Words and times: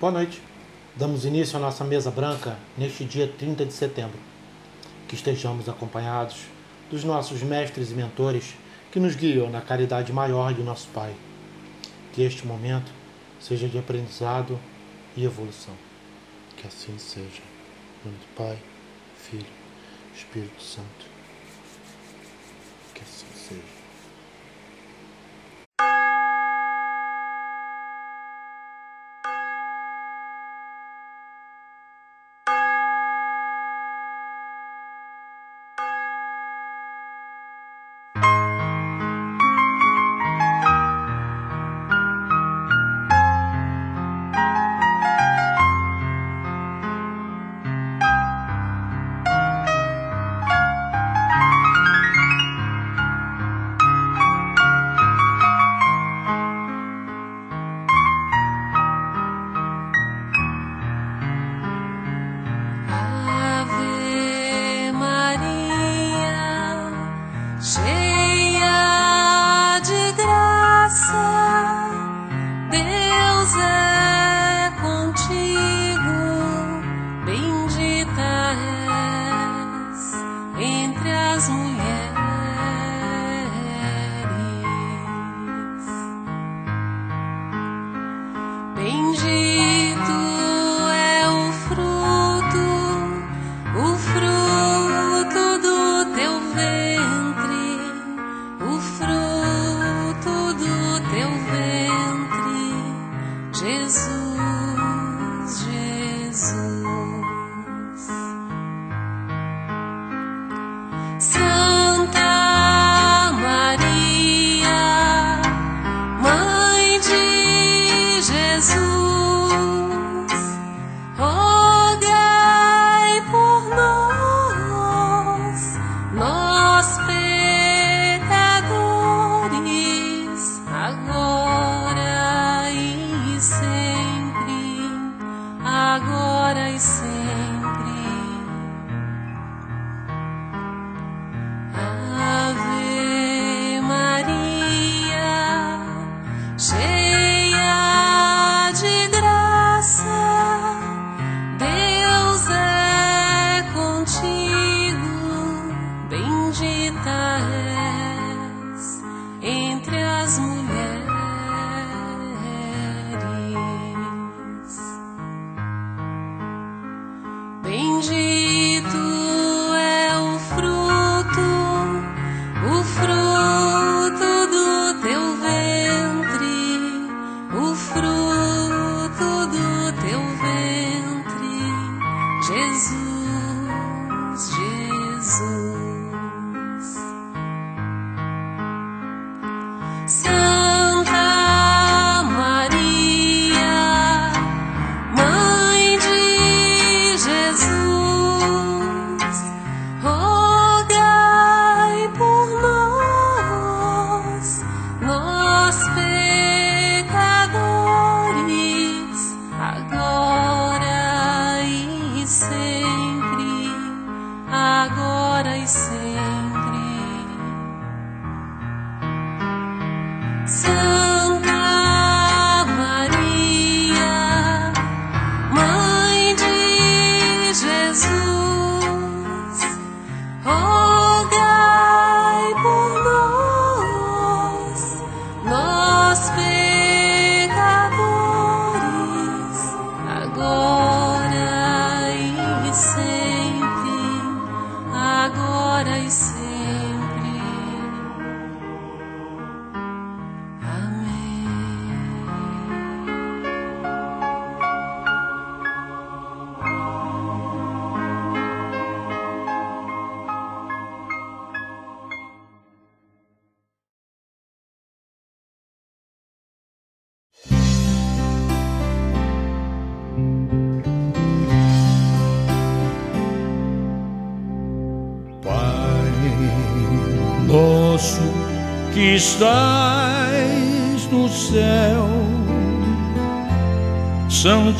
Boa 0.00 0.12
noite. 0.12 0.40
Damos 0.96 1.26
início 1.26 1.58
à 1.58 1.60
nossa 1.60 1.84
mesa 1.84 2.10
branca 2.10 2.56
neste 2.78 3.04
dia 3.04 3.28
30 3.28 3.66
de 3.66 3.72
setembro. 3.74 4.18
Que 5.06 5.14
estejamos 5.14 5.68
acompanhados 5.68 6.38
dos 6.90 7.04
nossos 7.04 7.42
mestres 7.42 7.90
e 7.90 7.94
mentores 7.94 8.54
que 8.90 8.98
nos 8.98 9.14
guiam 9.14 9.50
na 9.50 9.60
caridade 9.60 10.10
maior 10.10 10.54
de 10.54 10.62
nosso 10.62 10.88
Pai. 10.94 11.14
Que 12.14 12.22
este 12.22 12.46
momento 12.46 12.90
seja 13.38 13.68
de 13.68 13.78
aprendizado 13.78 14.58
e 15.14 15.22
evolução. 15.22 15.74
Que 16.56 16.66
assim 16.66 16.96
seja. 16.96 17.42
Em 18.02 18.08
nome 18.08 18.18
do 18.20 18.34
Pai, 18.34 18.58
Filho, 19.18 19.44
Espírito 20.16 20.62
Santo. 20.62 21.09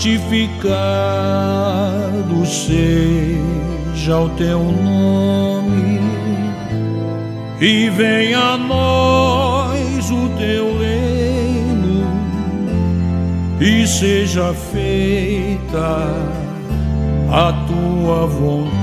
Santificado 0.00 0.96
seja 2.46 4.18
o 4.18 4.30
teu 4.30 4.62
nome, 4.62 6.00
e 7.60 7.90
venha 7.90 8.38
a 8.38 8.56
nós 8.56 10.10
o 10.10 10.30
teu 10.38 10.78
reino, 10.78 12.06
e 13.60 13.86
seja 13.86 14.54
feita 14.54 16.08
a 17.30 17.52
tua 17.66 18.26
vontade. 18.26 18.79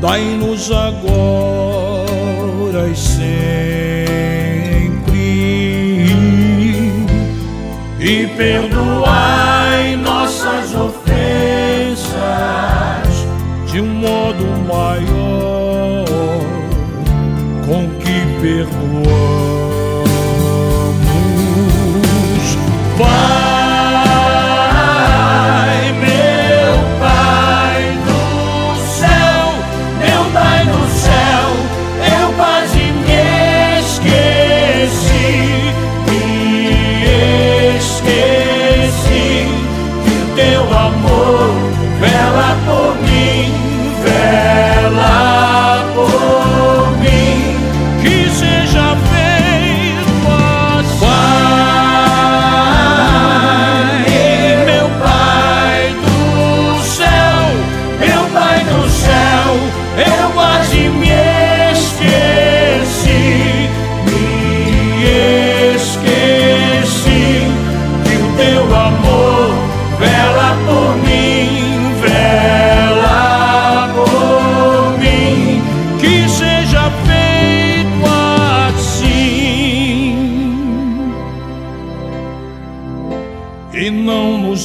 dai-nos 0.00 0.70
agora 0.70 1.98
e 2.90 2.96
sempre. 2.96 3.38
E 8.00 8.26
perdoai 8.36 9.96
nossas 9.96 10.74
ofensas 10.74 12.16
de 13.66 13.80
um 13.80 13.94
modo 13.94 14.44
maior 14.66 16.06
com 17.66 17.88
que 17.98 18.20
perdoai 18.40 18.77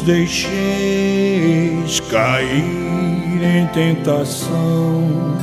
deixeis 0.06 2.00
cair 2.12 2.84
em 3.42 3.68
tentação, 3.68 5.38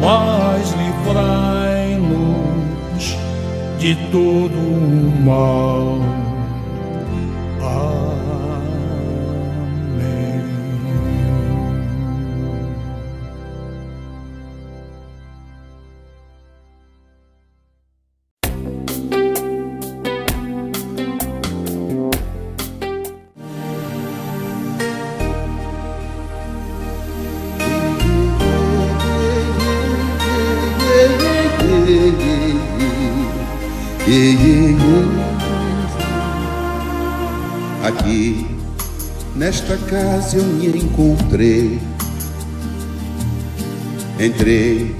mas 0.00 0.72
livrai-nos 0.72 2.02
de 3.78 3.94
todo 4.10 4.54
o 4.54 5.22
mal. 5.24 5.71
Nesta 39.72 39.76
casa 39.86 40.36
eu 40.36 40.44
me 40.44 40.66
encontrei. 40.66 41.80
Entrei 44.20 44.94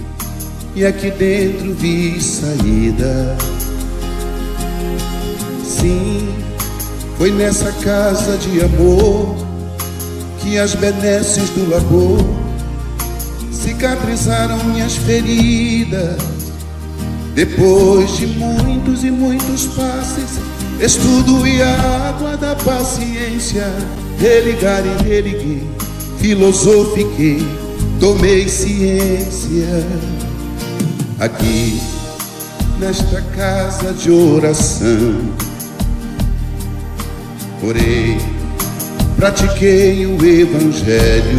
e 0.74 0.84
aqui 0.84 1.10
dentro 1.10 1.74
vi 1.74 2.20
saída. 2.20 3.36
Sim, 5.64 6.28
foi 7.18 7.30
nessa 7.32 7.70
casa 7.84 8.36
de 8.38 8.62
amor 8.62 9.36
que 10.40 10.58
as 10.58 10.74
benesses 10.74 11.50
do 11.50 11.68
labor 11.68 12.18
cicatrizaram 13.52 14.62
minhas 14.64 14.96
feridas 14.96 16.16
depois 17.34 18.16
de 18.16 18.26
muitos 18.26 19.04
e 19.04 19.10
muitos 19.10 19.66
passes, 19.68 20.38
estudo 20.80 21.46
e 21.46 21.62
água 21.62 22.36
da 22.36 22.54
paciência, 22.56 23.64
religar 24.22 24.84
e 24.86 25.02
religuei, 25.02 25.66
filosofiquei, 26.18 27.44
tomei 27.98 28.48
ciência. 28.48 29.84
Aqui, 31.18 31.80
nesta 32.78 33.20
casa 33.34 33.92
de 33.92 34.12
oração, 34.12 35.16
orei, 37.64 38.16
pratiquei 39.16 40.06
o 40.06 40.24
Evangelho. 40.24 41.38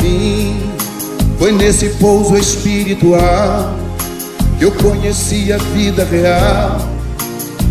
Sim, 0.00 0.60
foi 1.38 1.52
nesse 1.52 1.90
pouso 1.90 2.36
espiritual 2.36 3.78
que 4.58 4.64
eu 4.64 4.72
conheci 4.72 5.52
a 5.52 5.58
vida 5.58 6.04
real. 6.04 7.01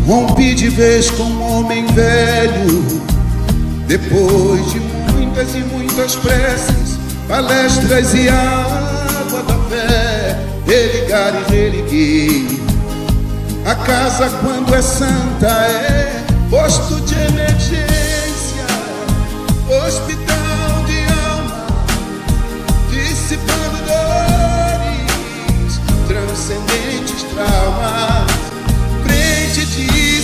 Rompi 0.08 0.55
de 0.55 0.70
vez 0.70 1.10
com 1.12 1.24
um 1.24 1.60
homem 1.60 1.86
velho. 1.88 3.01
Depois 3.88 4.72
de 4.72 4.79
muitas 5.13 5.53
e 5.55 5.60
muitas 5.60 6.15
preces, 6.15 6.98
palestras 7.27 8.13
e 8.13 8.29
água 8.29 9.43
da 9.43 9.55
fé, 9.70 10.39
religar 10.65 11.34
e 11.36 11.51
religuei. 11.51 12.62
A 13.65 13.75
casa, 13.75 14.29
quando 14.41 14.74
é 14.74 14.81
santa, 14.81 15.48
é 15.48 16.24
posto 16.50 17.00
de 17.01 17.15
emergência, 17.15 18.65
hospital 19.86 20.21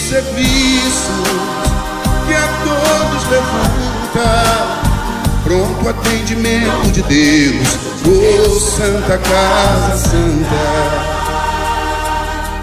serviço 0.08 1.12
que 2.26 2.34
a 2.34 2.48
todos 2.64 3.24
levanta. 3.30 4.88
Pronto 5.44 5.90
atendimento 5.90 6.92
de 6.94 7.02
Deus, 7.04 7.78
oh 8.06 8.60
Santa 8.60 9.18
Casa 9.18 9.98
Santa. 9.98 11.18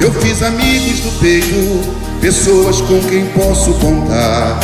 Eu 0.00 0.10
fiz 0.12 0.42
amigos 0.42 1.00
do 1.00 1.20
peito, 1.20 1.94
pessoas 2.22 2.80
com 2.80 2.98
quem 3.02 3.26
posso 3.26 3.74
contar. 3.74 4.58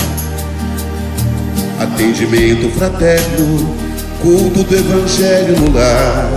Atendimento 1.81 2.71
fraterno, 2.79 3.77
culto 4.23 4.65
do 4.65 4.75
Evangelho 4.75 5.61
no 5.61 5.73
lar. 5.75 6.31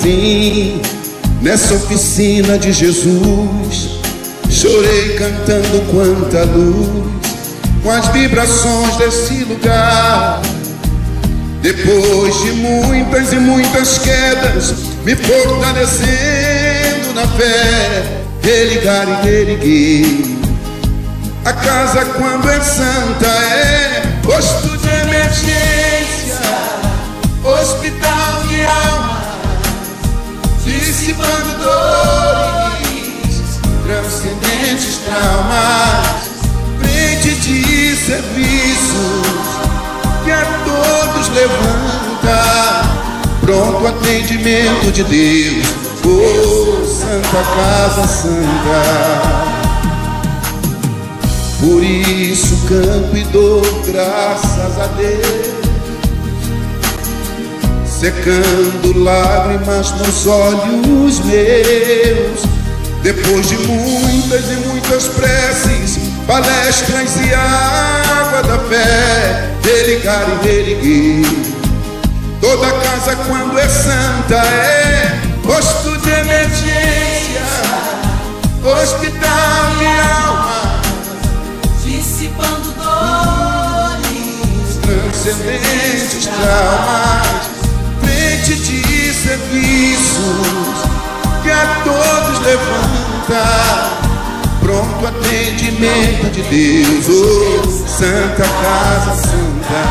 Sim, 0.00 0.80
nessa 1.42 1.74
oficina 1.74 2.58
de 2.58 2.72
Jesus, 2.72 3.95
Chorei 4.56 5.16
cantando 5.18 5.82
quanta 5.90 6.44
luz 6.44 6.88
com 7.82 7.90
as 7.90 8.08
vibrações 8.08 8.96
desse 8.96 9.44
lugar. 9.44 10.40
Depois 11.60 12.34
de 12.40 12.52
muitas 12.52 13.34
e 13.34 13.36
muitas 13.36 13.98
quedas, 13.98 14.72
me 15.04 15.14
fortalecendo 15.14 17.12
na 17.14 17.26
fé, 17.36 18.22
religar 18.42 19.06
e 19.06 19.26
reerguer. 19.26 20.36
A 21.44 21.52
casa 21.52 22.06
quando 22.16 22.48
é 22.48 22.60
santa 22.62 23.26
é 23.26 24.20
posto 24.22 24.74
de 24.78 24.88
emergência, 24.88 26.40
hospital 27.44 28.42
de 28.48 28.64
alma, 28.64 29.20
dissipando 30.64 31.58
dores, 31.62 32.45
traumas, 35.06 36.30
frente 36.80 37.30
de 37.36 37.96
serviços 37.96 39.46
que 40.24 40.32
a 40.32 40.44
todos 40.64 41.28
levanta, 41.28 42.82
pronto 43.40 43.86
atendimento 43.86 44.90
de 44.92 45.04
Deus, 45.04 45.66
oh 46.04 46.84
Santa 46.84 47.42
Casa 47.54 48.06
Santa. 48.06 49.56
Por 51.60 51.82
isso 51.82 52.56
canto 52.68 53.16
e 53.16 53.24
dou 53.32 53.62
graças 53.86 54.78
a 54.78 54.86
Deus, 54.98 55.56
secando 57.86 58.98
lágrimas 58.98 59.92
nos 59.92 60.26
olhos 60.26 61.20
meus. 61.20 62.55
Depois 63.06 63.48
de 63.48 63.56
muitas 63.58 64.50
e 64.50 64.56
muitas 64.66 65.06
preces, 65.06 65.96
palestras 66.26 67.14
e 67.24 67.32
água 67.32 68.42
da 68.42 68.58
fé, 68.68 69.48
religar 69.62 70.26
e 70.28 70.44
reerguer. 70.44 71.24
Toda 72.40 72.68
casa 72.80 73.14
quando 73.28 73.56
é 73.60 73.68
santa 73.68 74.34
é 74.34 75.20
posto 75.44 75.96
de 75.98 76.10
emergência, 76.10 77.42
hospital 78.64 79.76
de 79.78 79.86
alma 79.86 80.80
dissipando 81.84 82.72
dores, 82.72 84.10
transcendentes 84.82 86.26
traumas, 86.26 87.50
frente 88.02 88.56
de 88.56 89.14
serviços 89.14 90.85
a 91.56 91.82
todos 91.84 92.40
levanta, 92.40 93.44
pronto 94.60 95.06
atendimento 95.06 96.28
de 96.30 96.42
Deus, 96.42 97.08
oh, 97.08 97.62
Santa 97.88 98.42
Casa 98.42 99.14
Santa, 99.14 99.84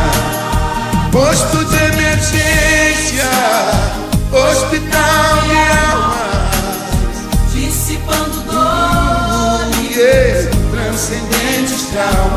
posto 1.12 1.65
de 1.65 1.75
emergência, 1.75 3.29
hospital 4.31 5.41
de 5.48 5.55
almas, 5.89 7.15
dissipando 7.53 8.41
dores, 8.41 10.50
transcendentes 10.72 11.81
traumas, 11.91 12.35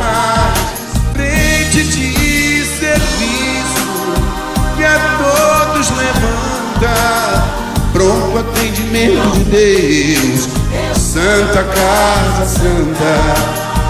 atendimento 8.99 9.31
de 9.31 9.45
Deus, 9.45 10.49
Santa 10.97 11.63
Casa 11.63 12.47
Santa, 12.47 13.15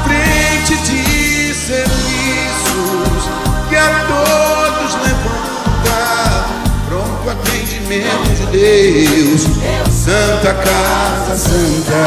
frente 0.05 0.77
de 0.83 1.55
serviços 1.55 3.23
que 3.71 3.77
a 3.77 4.05
todos 4.07 4.95
levanta, 5.03 6.47
pronto 6.89 7.31
atendimento 7.31 8.51
de 8.51 8.59
Deus, 8.59 9.43
Santa 9.91 10.55
Casa 10.55 11.37
Santa. 11.37 12.01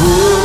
Oh. 0.00 0.37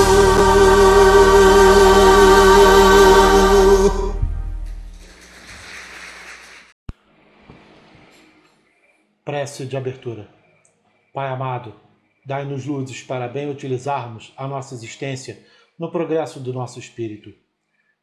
Prece 9.53 9.67
de 9.67 9.77
abertura. 9.77 10.27
Pai 11.13 11.27
amado, 11.27 11.75
dai-nos 12.25 12.65
luzes 12.65 13.03
para 13.03 13.27
bem 13.27 13.51
utilizarmos 13.51 14.33
a 14.35 14.47
nossa 14.47 14.73
existência 14.73 15.45
no 15.77 15.91
progresso 15.91 16.39
do 16.39 16.51
nosso 16.51 16.79
espírito. 16.79 17.31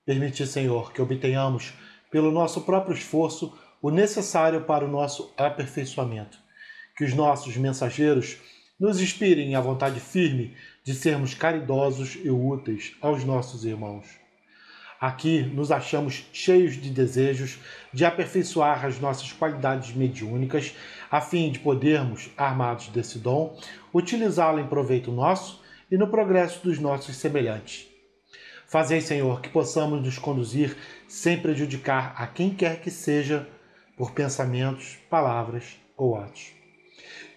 Permite, 0.07 0.47
Senhor, 0.47 0.93
que 0.93 1.03
obtenhamos, 1.03 1.73
pelo 2.09 2.31
nosso 2.31 2.61
próprio 2.61 2.95
esforço, 2.95 3.53
o 3.83 3.91
necessário 3.91 4.61
para 4.61 4.85
o 4.85 4.89
nosso 4.89 5.35
aperfeiçoamento. 5.37 6.39
Que 6.97 7.03
os 7.03 7.15
nossos 7.15 7.57
mensageiros 7.57 8.39
nos 8.79 9.01
inspirem 9.01 9.57
a 9.57 9.61
vontade 9.61 9.99
firme 9.99 10.55
de 10.85 10.95
sermos 10.95 11.35
caridosos 11.35 12.17
e 12.23 12.31
úteis 12.31 12.95
aos 13.01 13.25
nossos 13.25 13.65
irmãos. 13.65 14.21
Aqui 15.01 15.41
nos 15.43 15.73
achamos 15.73 16.27
cheios 16.31 16.75
de 16.75 16.91
desejos 16.91 17.59
de 17.91 18.05
aperfeiçoar 18.05 18.85
as 18.85 19.01
nossas 19.01 19.33
qualidades 19.33 19.95
mediúnicas, 19.95 20.75
a 21.11 21.21
fim 21.21 21.51
de 21.51 21.59
podermos, 21.59 22.31
armados 22.37 22.89
desse 22.89 23.19
dom, 23.19 23.59
utilizá-lo 23.93 24.61
em 24.61 24.67
proveito 24.67 25.11
nosso 25.11 25.61
e 25.91 25.97
no 25.97 26.07
progresso 26.07 26.63
dos 26.63 26.79
nossos 26.79 27.17
semelhantes. 27.17 27.89
Fazei, 28.69 29.01
Senhor, 29.01 29.41
que 29.41 29.49
possamos 29.49 30.01
nos 30.01 30.17
conduzir 30.17 30.77
sem 31.09 31.41
prejudicar 31.41 32.15
a 32.17 32.27
quem 32.29 32.51
quer 32.51 32.81
que 32.81 32.91
seja 32.91 33.49
por 33.97 34.13
pensamentos, 34.13 34.97
palavras 35.11 35.77
ou 35.97 36.17
atos. 36.17 36.53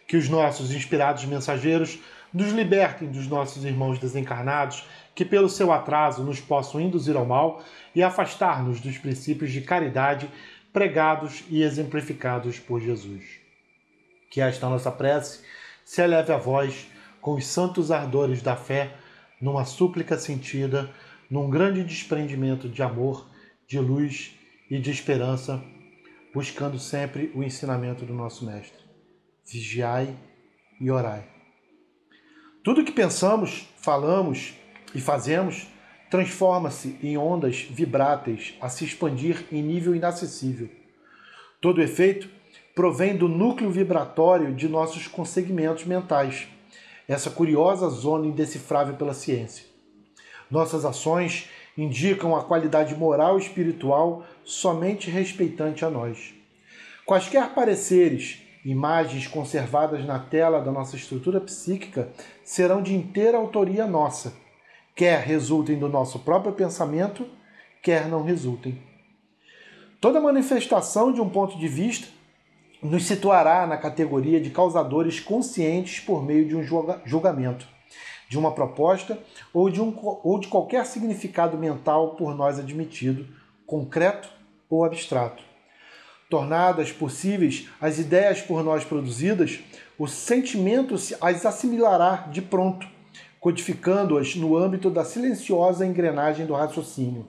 Que 0.07 0.15
os 0.15 0.29
nossos 0.29 0.71
inspirados 0.71 1.25
mensageiros 1.25 1.99
nos 2.31 2.51
libertem 2.51 3.09
dos 3.09 3.27
nossos 3.27 3.65
irmãos 3.65 3.97
desencarnados 3.97 4.87
que, 5.15 5.25
pelo 5.25 5.49
seu 5.49 5.71
atraso, 5.71 6.23
nos 6.23 6.39
possam 6.39 6.79
induzir 6.79 7.15
ao 7.15 7.25
mal 7.25 7.63
e 7.95 8.03
afastar-nos 8.03 8.79
dos 8.79 8.99
princípios 8.99 9.51
de 9.51 9.61
caridade 9.61 10.29
pregados 10.71 11.43
e 11.49 11.63
exemplificados 11.63 12.59
por 12.59 12.79
Jesus. 12.79 13.42
Que 14.33 14.41
esta 14.41 14.67
nossa 14.67 14.91
prece 14.91 15.41
se 15.85 16.01
eleve 16.01 16.33
a 16.33 16.37
vós 16.37 16.87
com 17.21 17.35
os 17.35 17.45
santos 17.45 17.91
ardores 17.91 18.41
da 18.41 18.55
fé, 18.55 18.95
numa 19.39 19.63
súplica 19.63 20.17
sentida, 20.17 20.89
num 21.29 21.51
grande 21.51 21.83
desprendimento 21.83 22.67
de 22.67 22.81
amor, 22.81 23.29
de 23.67 23.77
luz 23.77 24.33
e 24.71 24.79
de 24.79 24.89
esperança, 24.89 25.63
buscando 26.33 26.79
sempre 26.79 27.31
o 27.35 27.43
ensinamento 27.43 28.07
do 28.07 28.13
nosso 28.15 28.43
Mestre. 28.43 28.83
Vigiai 29.45 30.17
e 30.81 30.89
orai. 30.89 31.27
Tudo 32.63 32.83
que 32.83 32.91
pensamos, 32.91 33.67
falamos 33.77 34.55
e 34.95 34.99
fazemos 34.99 35.67
transforma-se 36.09 36.97
em 37.03 37.19
ondas 37.19 37.67
vibráteis 37.69 38.55
a 38.59 38.67
se 38.67 38.83
expandir 38.83 39.45
em 39.51 39.61
nível 39.61 39.93
inacessível. 39.93 40.71
Todo 41.61 41.83
efeito 41.83 42.41
provém 42.75 43.15
do 43.15 43.27
núcleo 43.27 43.69
vibratório 43.69 44.53
de 44.53 44.67
nossos 44.67 45.07
consegmentos 45.07 45.85
mentais, 45.85 46.47
essa 47.07 47.29
curiosa 47.29 47.89
zona 47.89 48.27
indecifrável 48.27 48.95
pela 48.95 49.13
ciência. 49.13 49.65
Nossas 50.49 50.85
ações 50.85 51.49
indicam 51.77 52.35
a 52.35 52.43
qualidade 52.43 52.95
moral 52.95 53.37
e 53.37 53.41
espiritual 53.41 54.23
somente 54.43 55.09
respeitante 55.09 55.85
a 55.85 55.89
nós. 55.89 56.33
Quaisquer 57.05 57.53
pareceres, 57.53 58.41
imagens 58.63 59.27
conservadas 59.27 60.05
na 60.05 60.19
tela 60.19 60.61
da 60.61 60.71
nossa 60.71 60.95
estrutura 60.95 61.41
psíquica 61.41 62.09
serão 62.43 62.81
de 62.81 62.95
inteira 62.95 63.37
autoria 63.37 63.85
nossa, 63.85 64.33
quer 64.95 65.19
resultem 65.21 65.77
do 65.77 65.89
nosso 65.89 66.19
próprio 66.19 66.53
pensamento, 66.53 67.27
quer 67.81 68.07
não 68.07 68.23
resultem. 68.23 68.81
Toda 69.99 70.21
manifestação 70.21 71.11
de 71.11 71.19
um 71.19 71.29
ponto 71.29 71.57
de 71.57 71.67
vista 71.67 72.07
nos 72.83 73.05
situará 73.05 73.65
na 73.65 73.77
categoria 73.77 74.41
de 74.41 74.49
causadores 74.49 75.19
conscientes 75.19 76.01
por 76.01 76.23
meio 76.23 76.45
de 76.45 76.55
um 76.55 76.63
julgamento, 77.05 77.65
de 78.27 78.37
uma 78.37 78.51
proposta 78.51 79.17
ou 79.53 79.69
de, 79.69 79.81
um, 79.81 79.97
ou 80.01 80.37
de 80.39 80.47
qualquer 80.47 80.85
significado 80.85 81.57
mental 81.57 82.15
por 82.15 82.35
nós 82.35 82.59
admitido, 82.59 83.25
concreto 83.65 84.29
ou 84.69 84.83
abstrato. 84.83 85.41
Tornadas 86.29 86.91
possíveis 86.91 87.69
as 87.79 87.99
ideias 87.99 88.41
por 88.41 88.63
nós 88.63 88.83
produzidas, 88.83 89.59
o 89.97 90.07
sentimento 90.07 90.95
as 91.21 91.45
assimilará 91.45 92.27
de 92.31 92.41
pronto, 92.41 92.87
codificando-as 93.39 94.35
no 94.35 94.57
âmbito 94.57 94.89
da 94.89 95.05
silenciosa 95.05 95.85
engrenagem 95.85 96.45
do 96.45 96.53
raciocínio. 96.53 97.27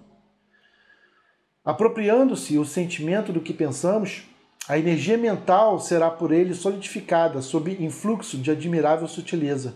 Apropriando-se 1.64 2.58
o 2.58 2.64
sentimento 2.64 3.32
do 3.32 3.40
que 3.40 3.52
pensamos, 3.52 4.24
a 4.66 4.78
energia 4.78 5.18
mental 5.18 5.78
será 5.78 6.10
por 6.10 6.32
ele 6.32 6.54
solidificada 6.54 7.42
sob 7.42 7.70
influxo 7.78 8.38
de 8.38 8.50
admirável 8.50 9.06
sutileza. 9.06 9.74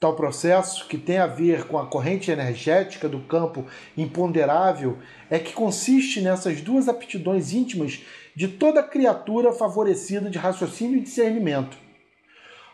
Tal 0.00 0.16
processo, 0.16 0.88
que 0.88 0.98
tem 0.98 1.18
a 1.18 1.28
ver 1.28 1.68
com 1.68 1.78
a 1.78 1.86
corrente 1.86 2.28
energética 2.28 3.08
do 3.08 3.20
campo 3.20 3.64
imponderável, 3.96 4.98
é 5.30 5.38
que 5.38 5.52
consiste 5.52 6.20
nessas 6.20 6.60
duas 6.60 6.88
aptidões 6.88 7.52
íntimas 7.52 8.00
de 8.34 8.48
toda 8.48 8.82
criatura 8.82 9.52
favorecida 9.52 10.28
de 10.28 10.38
raciocínio 10.38 10.96
e 10.96 11.02
discernimento. 11.02 11.78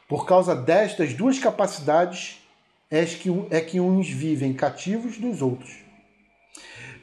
Por 0.08 0.24
causa 0.24 0.56
destas 0.56 1.12
duas 1.12 1.38
capacidades, 1.38 2.38
é 2.90 3.04
que, 3.04 3.28
é 3.50 3.60
que 3.60 3.78
uns 3.78 4.08
vivem 4.08 4.54
cativos 4.54 5.18
dos 5.18 5.42
outros. 5.42 5.70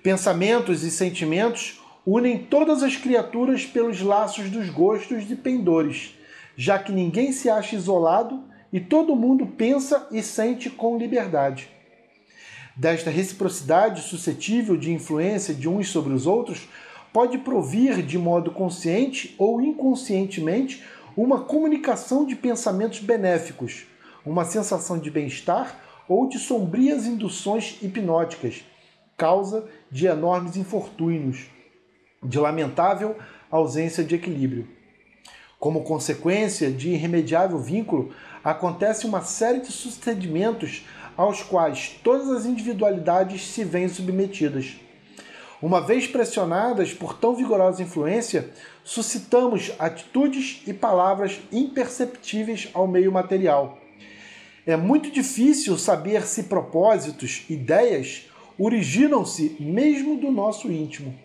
Pensamentos 0.01 0.83
e 0.83 0.89
sentimentos 0.89 1.79
unem 2.05 2.37
todas 2.37 2.83
as 2.83 2.95
criaturas 2.95 3.65
pelos 3.65 4.01
laços 4.01 4.49
dos 4.49 4.69
gostos 4.69 5.29
e 5.31 5.35
pendores, 5.35 6.13
já 6.55 6.77
que 6.77 6.91
ninguém 6.91 7.31
se 7.31 7.49
acha 7.49 7.75
isolado 7.75 8.43
e 8.71 8.79
todo 8.79 9.15
mundo 9.15 9.47
pensa 9.47 10.07
e 10.11 10.21
sente 10.21 10.69
com 10.69 10.97
liberdade. 10.97 11.69
Desta 12.75 13.09
reciprocidade 13.09 14.01
suscetível 14.01 14.77
de 14.77 14.91
influência 14.91 15.53
de 15.53 15.67
uns 15.67 15.89
sobre 15.89 16.13
os 16.13 16.27
outros, 16.27 16.67
pode 17.11 17.37
provir 17.37 18.01
de 18.03 18.17
modo 18.17 18.51
consciente 18.51 19.33
ou 19.37 19.61
inconscientemente 19.61 20.83
uma 21.15 21.39
comunicação 21.39 22.25
de 22.25 22.35
pensamentos 22.35 22.99
benéficos, 22.99 23.85
uma 24.25 24.43
sensação 24.43 24.99
de 24.99 25.09
bem-estar 25.09 25.79
ou 26.09 26.27
de 26.27 26.37
sombrias 26.37 27.05
induções 27.05 27.77
hipnóticas, 27.81 28.65
causa 29.15 29.65
de 29.89 30.07
enormes 30.07 30.57
infortúnios, 30.57 31.54
de 32.25 32.39
lamentável 32.39 33.15
ausência 33.49 34.03
de 34.03 34.15
equilíbrio. 34.15 34.67
Como 35.59 35.83
consequência 35.83 36.71
de 36.71 36.89
irremediável 36.89 37.57
vínculo, 37.57 38.11
acontece 38.43 39.05
uma 39.05 39.21
série 39.21 39.61
de 39.61 39.71
sucedimentos 39.71 40.85
aos 41.15 41.41
quais 41.41 41.99
todas 42.03 42.29
as 42.29 42.45
individualidades 42.45 43.47
se 43.47 43.63
veem 43.63 43.87
submetidas. 43.87 44.75
Uma 45.61 45.79
vez 45.81 46.05
pressionadas 46.05 46.93
por 46.93 47.17
tão 47.17 47.35
vigorosa 47.35 47.81
influência, 47.81 48.51
suscitamos 48.83 49.71
atitudes 49.79 50.61
e 50.67 50.73
palavras 50.73 51.39
imperceptíveis 51.51 52.69
ao 52.73 52.87
meio 52.87 53.11
material. 53.11 53.79
É 54.67 54.75
muito 54.75 55.09
difícil 55.09 55.77
saber 55.77 56.23
se 56.23 56.43
propósitos, 56.43 57.45
ideias, 57.49 58.29
originam-se 58.59 59.55
mesmo 59.59 60.17
do 60.17 60.29
nosso 60.29 60.71
íntimo. 60.71 61.24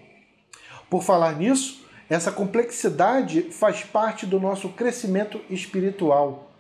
Por 0.90 1.02
falar 1.04 1.36
nisso, 1.36 1.86
essa 2.08 2.32
complexidade 2.32 3.42
faz 3.52 3.84
parte 3.84 4.26
do 4.26 4.40
nosso 4.40 4.70
crescimento 4.70 5.40
espiritual. 5.48 6.52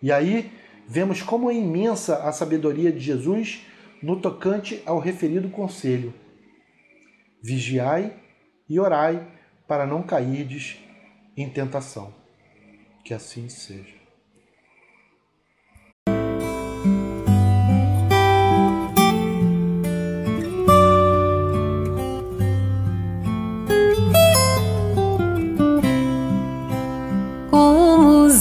E 0.00 0.12
aí 0.12 0.52
vemos 0.86 1.20
como 1.20 1.50
é 1.50 1.54
imensa 1.54 2.22
a 2.22 2.32
sabedoria 2.32 2.92
de 2.92 3.00
Jesus 3.00 3.66
no 4.00 4.20
tocante 4.20 4.80
ao 4.86 5.00
referido 5.00 5.48
conselho. 5.50 6.14
Vigiai 7.42 8.16
e 8.68 8.78
orai 8.78 9.26
para 9.66 9.86
não 9.86 10.02
cairdes 10.02 10.78
em 11.36 11.48
tentação. 11.50 12.14
Que 13.04 13.12
assim 13.12 13.48
seja. 13.48 14.01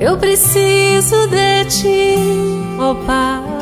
Eu 0.00 0.18
preciso 0.18 1.26
de 1.28 1.64
ti, 1.66 2.16
oh 2.80 2.94
Pai. 3.06 3.54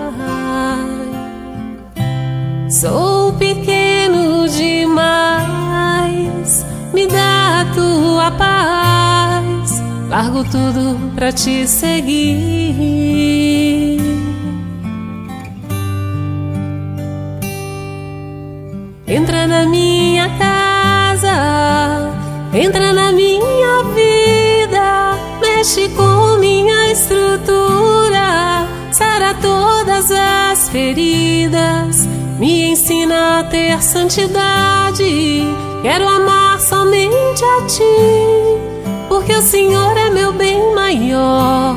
Sou 2.71 3.35
pequeno 3.35 4.49
demais, 4.49 5.85
me 6.95 7.07
dá 7.07 7.61
a 7.61 7.67
tua 7.75 8.31
paz. 8.31 9.83
Largo 10.09 10.43
tudo 10.45 10.99
pra 11.15 11.31
te 11.31 11.69
seguir. 11.69 12.33
Entra 19.07 19.47
na 19.47 19.67
minha 19.67 20.31
casa, 20.39 22.11
entra 22.55 22.95
na 22.95 23.12
com 25.93 26.23
estrutura, 26.93 28.69
sara 28.93 29.35
todas 29.41 30.11
as 30.11 30.69
feridas, 30.69 32.07
me 32.39 32.73
ensina 32.73 33.41
a 33.41 33.45
ter 33.45 33.83
santidade. 33.83 35.47
Quero 35.83 36.07
amar 36.07 36.61
somente 36.61 37.43
a 37.43 37.67
ti, 37.67 37.83
porque 39.09 39.33
o 39.33 39.43
Senhor 39.43 39.97
é 39.97 40.11
meu 40.11 40.33
bem 40.35 40.75
maior. 40.75 41.75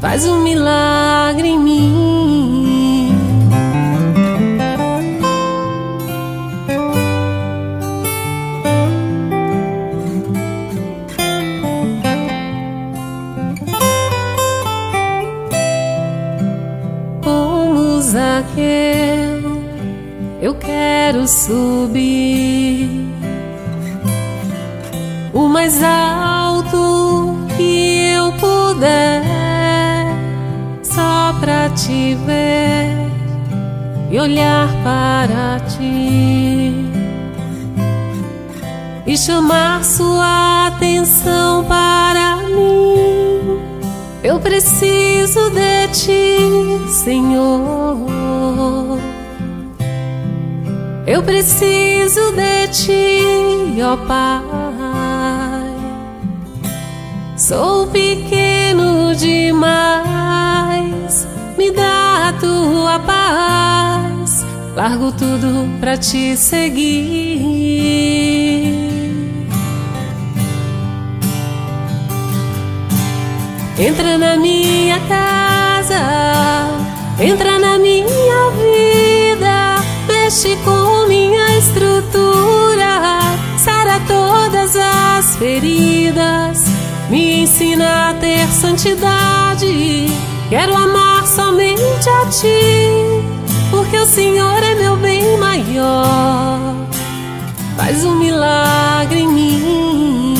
Faz 0.00 0.26
um 0.26 0.42
milagre 0.42 1.48
em 1.48 1.58
mim. 1.58 2.57
Quero 21.08 21.26
subir 21.26 22.86
o 25.32 25.48
mais 25.48 25.82
alto 25.82 27.34
que 27.56 28.12
eu 28.14 28.30
puder, 28.32 29.22
só 30.82 31.34
pra 31.40 31.70
te 31.70 32.14
ver 32.26 32.94
e 34.10 34.20
olhar 34.20 34.68
para 34.84 35.60
ti 35.60 36.74
e 39.06 39.16
chamar 39.16 39.82
sua 39.84 40.66
atenção 40.66 41.64
para 41.64 42.36
mim. 42.48 43.58
Eu 44.22 44.38
preciso 44.40 45.48
de 45.48 45.88
ti, 45.88 46.90
Senhor. 47.02 47.96
Eu 51.10 51.22
preciso 51.22 52.32
de 52.32 52.68
ti, 52.68 53.80
ó 53.82 53.96
Pai. 53.96 54.42
Sou 57.34 57.86
pequeno 57.86 59.14
demais, 59.16 59.66
me 61.56 61.70
dá 61.70 62.28
a 62.28 62.32
tua 62.34 62.98
paz. 62.98 64.44
Largo 64.76 65.10
tudo 65.12 65.66
pra 65.80 65.96
te 65.96 66.36
seguir. 66.36 67.40
Entra 73.78 74.18
na 74.18 74.36
minha 74.36 75.00
casa, 75.08 76.02
entra 77.18 77.58
na 77.58 77.78
minha 77.78 78.50
vida, 78.58 79.07
mexe 80.28 80.54
com 80.56 81.06
minha 81.08 81.56
estrutura, 81.56 83.18
sara 83.56 83.98
todas 84.06 84.76
as 84.76 85.36
feridas, 85.36 86.66
me 87.08 87.44
ensina 87.44 88.10
a 88.10 88.14
ter 88.14 88.46
santidade. 88.48 90.06
Quero 90.50 90.76
amar 90.76 91.26
somente 91.26 92.10
a 92.10 92.26
ti, 92.26 92.90
porque 93.70 93.96
o 93.96 94.04
Senhor 94.04 94.62
é 94.62 94.74
meu 94.74 94.96
bem 94.96 95.38
maior. 95.38 96.76
Faz 97.74 98.04
um 98.04 98.16
milagre 98.16 99.20
em 99.20 99.28
mim. 99.28 100.34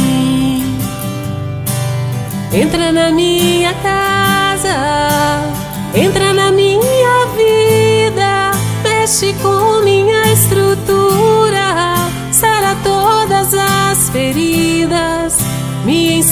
Entra 2.52 2.92
na 2.92 3.10
minha 3.10 3.72
casa, 3.72 4.07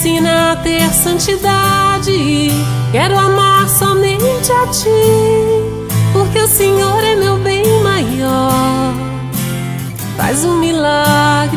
ensina 0.06 0.52
a 0.52 0.56
ter 0.56 0.88
santidade. 0.92 2.48
Quero 2.92 3.18
amar 3.18 3.68
somente 3.68 4.52
a 4.52 4.66
ti, 4.68 4.88
porque 6.12 6.38
o 6.38 6.46
Senhor 6.46 7.02
é 7.02 7.16
meu 7.16 7.36
bem 7.38 7.64
maior. 7.82 8.94
Faz 10.16 10.44
um 10.44 10.58
milagre 10.60 11.55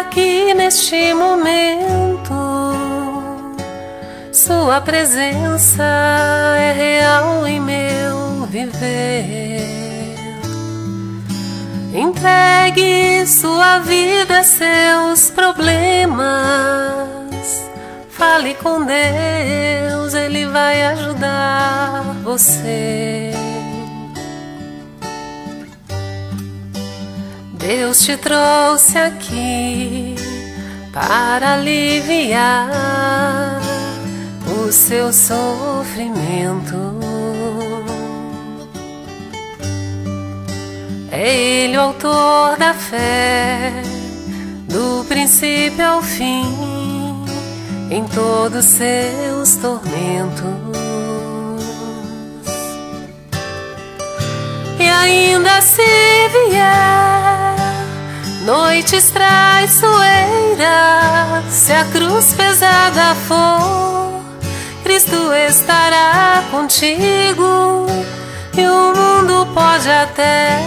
aqui 0.00 0.54
neste 0.54 1.14
momento. 1.14 2.34
Sua 4.32 4.80
presença 4.80 5.84
é 6.58 6.72
real 6.72 7.46
em 7.46 7.60
meu 7.60 8.46
viver. 8.46 9.74
Entregue 11.94 13.26
sua 13.26 13.78
vida, 13.78 14.42
seus 14.42 15.30
problemas. 15.30 16.24
Fale 18.10 18.54
com 18.54 18.84
Deus, 18.84 20.14
Ele 20.14 20.46
vai 20.46 20.82
ajudar 20.86 22.02
você. 22.24 23.43
Deus 27.66 28.04
te 28.04 28.14
trouxe 28.18 28.98
aqui 28.98 30.14
para 30.92 31.54
aliviar 31.54 32.68
o 34.46 34.70
seu 34.70 35.10
sofrimento. 35.10 36.76
É 41.10 41.34
Ele 41.34 41.78
o 41.78 41.80
autor 41.80 42.58
da 42.58 42.74
fé, 42.74 43.72
do 44.68 45.02
princípio 45.08 45.86
ao 45.86 46.02
fim, 46.02 46.44
em 47.90 48.04
todos 48.08 48.62
seus 48.62 49.56
tormentos. 49.56 50.44
E 54.78 54.86
ainda 54.86 55.62
se 55.62 55.82
vier 56.28 57.53
noites 58.44 59.10
traiçoeiras, 59.10 61.44
se 61.48 61.72
a 61.72 61.84
cruz 61.86 62.34
pesada 62.34 63.14
for, 63.26 64.22
Cristo 64.82 65.32
estará 65.48 66.44
contigo 66.50 67.86
e 68.56 68.66
o 68.66 68.94
mundo 68.94 69.46
pode 69.54 69.88
até 69.88 70.58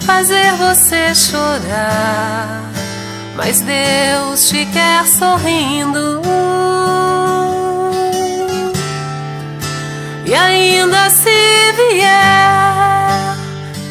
fazer 0.00 0.52
você 0.54 1.14
chorar, 1.14 2.64
mas 3.36 3.60
Deus 3.60 4.48
te 4.48 4.66
quer 4.66 5.06
sorrindo. 5.06 6.20
E 10.26 10.34
ainda 10.34 11.10
se 11.10 11.30
vier 11.76 13.09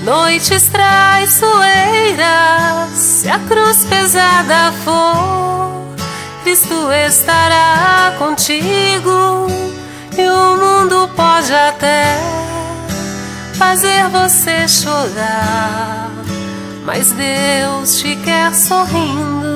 noites 0.10 0.68
traiçoeiras, 0.70 2.90
se 2.96 3.30
a 3.30 3.38
cruz 3.38 3.86
pesada 3.86 4.72
for, 4.84 5.86
Cristo 6.42 6.92
estará 6.92 8.16
contigo 8.18 9.46
e 10.18 10.28
o 10.28 10.58
mundo 10.58 11.08
pode 11.16 11.54
até 11.54 12.18
fazer 13.54 14.08
você 14.08 14.68
chorar, 14.68 16.10
mas 16.86 17.12
Deus 17.12 18.00
te 18.00 18.16
quer 18.16 18.52
sorrindo. 18.56 19.48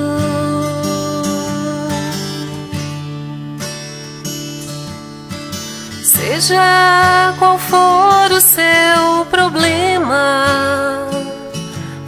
Seja 6.04 7.34
qual 7.40 7.58
for 7.58 8.30
o 8.30 8.40
seu 8.40 9.23
problema, 9.44 11.06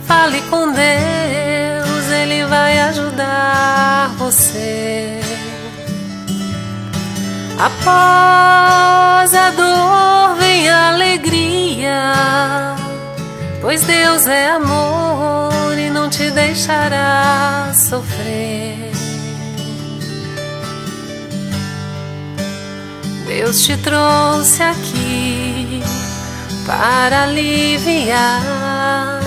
fale 0.06 0.40
com 0.48 0.72
Deus, 0.72 2.08
Ele 2.22 2.46
vai 2.46 2.78
ajudar 2.80 4.08
você. 4.16 5.20
Após 7.58 9.34
a 9.34 9.50
dor 9.50 10.36
vem 10.38 10.70
a 10.70 10.88
alegria, 10.88 12.74
pois 13.60 13.82
Deus 13.82 14.26
é 14.26 14.52
amor 14.52 15.76
e 15.78 15.90
não 15.90 16.08
te 16.08 16.30
deixará 16.30 17.70
sofrer. 17.74 18.92
Deus 23.26 23.62
te 23.62 23.76
trouxe 23.76 24.62
aqui 24.62 25.45
para 26.66 27.22
aliviar 27.22 29.20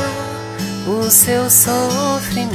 o 0.85 1.09
seu 1.09 1.49
sofrimento. 1.49 2.49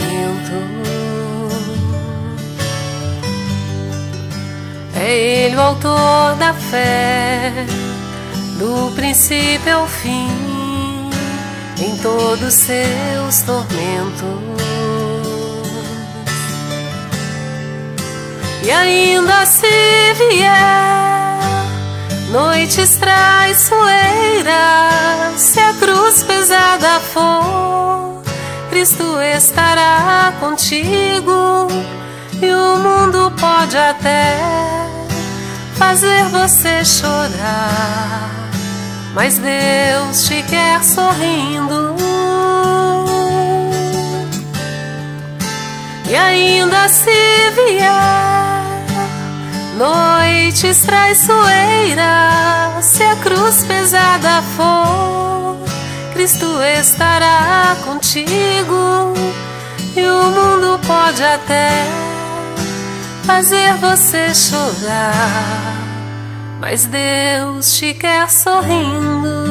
É 4.94 5.16
Ele 5.16 5.56
o 5.56 5.60
autor 5.60 6.36
da 6.36 6.52
fé, 6.52 7.52
do 8.58 8.94
princípio 8.94 9.74
ao 9.74 9.88
fim, 9.88 10.28
em 11.78 11.96
todos 11.96 12.52
seus 12.52 13.42
tormentos. 13.42 14.54
E 18.62 18.70
ainda 18.70 19.44
se 19.46 19.66
vier 20.14 21.13
noites 22.34 22.96
traiçoeiras, 22.96 24.50
se 25.36 25.60
a 25.60 25.72
cruz 25.74 26.24
pesada 26.24 26.98
for, 26.98 28.20
Cristo 28.70 29.04
estará 29.36 30.34
contigo 30.40 31.68
e 32.42 32.52
o 32.52 32.76
mundo 32.78 33.32
pode 33.38 33.76
até 33.76 34.36
fazer 35.76 36.24
você 36.24 36.84
chorar, 36.84 38.50
mas 39.14 39.38
Deus 39.38 40.26
te 40.26 40.42
quer 40.42 40.82
sorrindo. 40.82 41.94
E 46.08 46.16
ainda 46.16 46.88
se 46.88 47.10
vier 47.54 48.53
noites 49.76 50.82
traiçoeiras, 50.82 52.84
se 52.84 53.02
a 53.02 53.16
cruz 53.16 53.64
pesada 53.64 54.40
for, 54.56 55.58
Cristo 56.12 56.46
estará 56.80 57.76
contigo 57.84 59.14
e 59.96 60.06
o 60.06 60.22
mundo 60.30 60.78
pode 60.86 61.22
até 61.22 61.86
fazer 63.24 63.74
você 63.74 64.34
chorar, 64.34 65.76
mas 66.60 66.86
Deus 66.86 67.76
te 67.76 67.94
quer 67.94 68.30
sorrindo. 68.30 69.43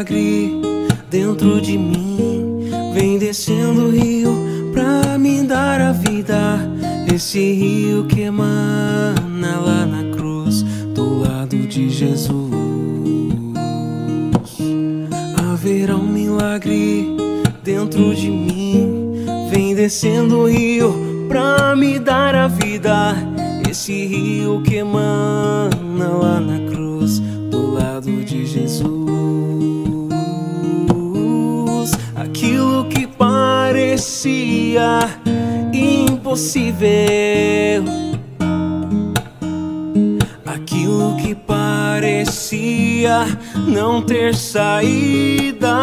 Milagre 0.00 0.60
dentro 1.10 1.60
de 1.60 1.76
mim, 1.76 2.70
vem 2.94 3.18
descendo 3.18 3.86
o 3.86 3.90
rio 3.90 4.32
pra 4.72 5.18
me 5.18 5.42
dar 5.42 5.80
a 5.80 5.92
vida. 5.92 6.58
Esse 7.12 7.52
rio 7.52 8.04
que 8.04 8.22
emana 8.22 9.58
lá 9.60 9.84
na 9.84 10.16
cruz, 10.16 10.62
do 10.94 11.20
lado 11.20 11.56
de 11.56 11.90
Jesus. 11.90 12.50
Haverá 15.50 15.96
um 15.96 16.06
milagre 16.06 17.06
dentro 17.62 18.14
de 18.14 18.30
mim, 18.30 19.24
vem 19.50 19.74
descendo 19.74 20.38
o 20.38 20.48
rio 20.48 21.26
pra 21.28 21.76
me 21.76 21.98
dar 21.98 22.34
a 22.34 22.48
vida. 22.48 23.14
Esse 23.68 24.06
rio 24.06 24.62
que 24.62 24.76
emana 24.76 26.08
lá 26.20 26.40
na 26.40 26.58
cruz, 26.58 26.69
parecia 34.20 35.00
impossível. 35.72 36.84
Aquilo 40.44 41.16
que 41.16 41.34
parecia 41.34 43.26
não 43.66 44.02
ter 44.02 44.34
saída. 44.34 45.74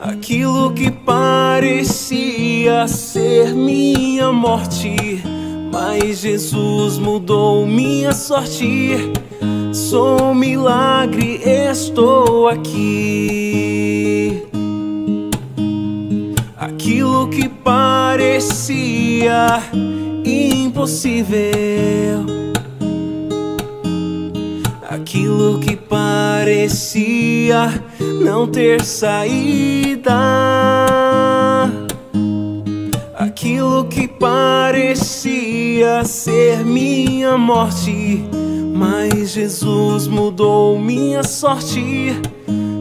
Aquilo 0.00 0.72
que 0.72 0.90
parecia 0.90 2.88
ser 2.88 3.54
minha 3.54 4.32
morte. 4.32 5.22
Mas 5.72 6.18
Jesus 6.18 6.98
mudou 6.98 7.64
minha 7.64 8.12
sorte. 8.12 9.12
Sou 9.72 10.20
um 10.20 10.34
milagre, 10.34 11.40
estou 11.44 12.48
aqui. 12.48 13.84
Parecia 17.64 19.62
impossível. 20.24 21.34
Aquilo 24.88 25.58
que 25.58 25.74
parecia 25.74 27.82
não 28.22 28.46
ter 28.46 28.84
saída. 28.84 30.14
Aquilo 33.16 33.86
que 33.86 34.06
parecia 34.06 36.04
ser 36.04 36.64
minha 36.64 37.38
morte. 37.38 38.22
Mas 38.74 39.30
Jesus 39.30 40.06
mudou 40.06 40.78
minha 40.78 41.22
sorte. 41.22 42.20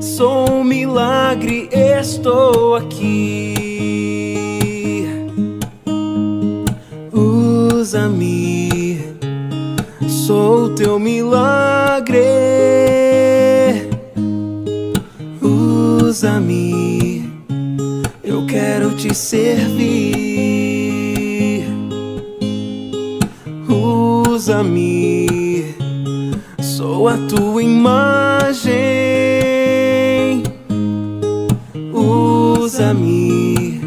Sou 0.02 0.52
um 0.52 0.64
milagre, 0.64 1.70
estou 1.72 2.76
aqui. 2.76 3.63
Usa-me, 7.84 8.98
sou 10.08 10.70
teu 10.70 10.98
milagre. 10.98 12.22
Usa-me, 15.42 17.30
eu 18.24 18.46
quero 18.46 18.92
te 18.92 19.14
servir. 19.14 20.06
Usa-me, 23.68 25.76
sou 26.62 27.10
a 27.10 27.18
tua 27.28 27.62
imagem. 27.62 28.72
Usa-me, 31.94 33.82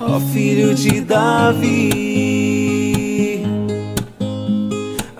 ó 0.00 0.18
filho 0.18 0.74
de 0.74 1.00
Davi. 1.02 2.05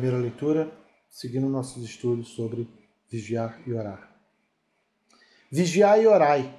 primeira 0.00 0.16
leitura, 0.16 0.72
seguindo 1.10 1.46
nossos 1.46 1.84
estudos 1.84 2.28
sobre 2.28 2.66
vigiar 3.10 3.60
e 3.66 3.74
orar. 3.74 4.08
Vigiai 5.52 6.04
e 6.04 6.06
orai, 6.06 6.54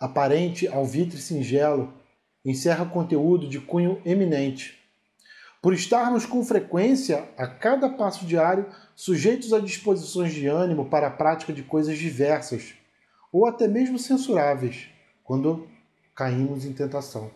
aparente, 0.00 0.66
alvitre 0.66 1.20
singelo, 1.20 1.92
encerra 2.42 2.86
conteúdo 2.86 3.46
de 3.46 3.60
cunho 3.60 4.00
eminente. 4.06 4.82
Por 5.60 5.74
estarmos 5.74 6.24
com 6.24 6.42
frequência, 6.42 7.28
a 7.36 7.46
cada 7.46 7.90
passo 7.90 8.24
diário, 8.24 8.66
sujeitos 8.94 9.52
a 9.52 9.60
disposições 9.60 10.32
de 10.32 10.46
ânimo 10.46 10.86
para 10.86 11.08
a 11.08 11.10
prática 11.10 11.52
de 11.52 11.62
coisas 11.62 11.98
diversas, 11.98 12.72
ou 13.30 13.44
até 13.44 13.68
mesmo 13.68 13.98
censuráveis, 13.98 14.88
quando 15.22 15.68
caímos 16.14 16.64
em 16.64 16.72
tentação. 16.72 17.30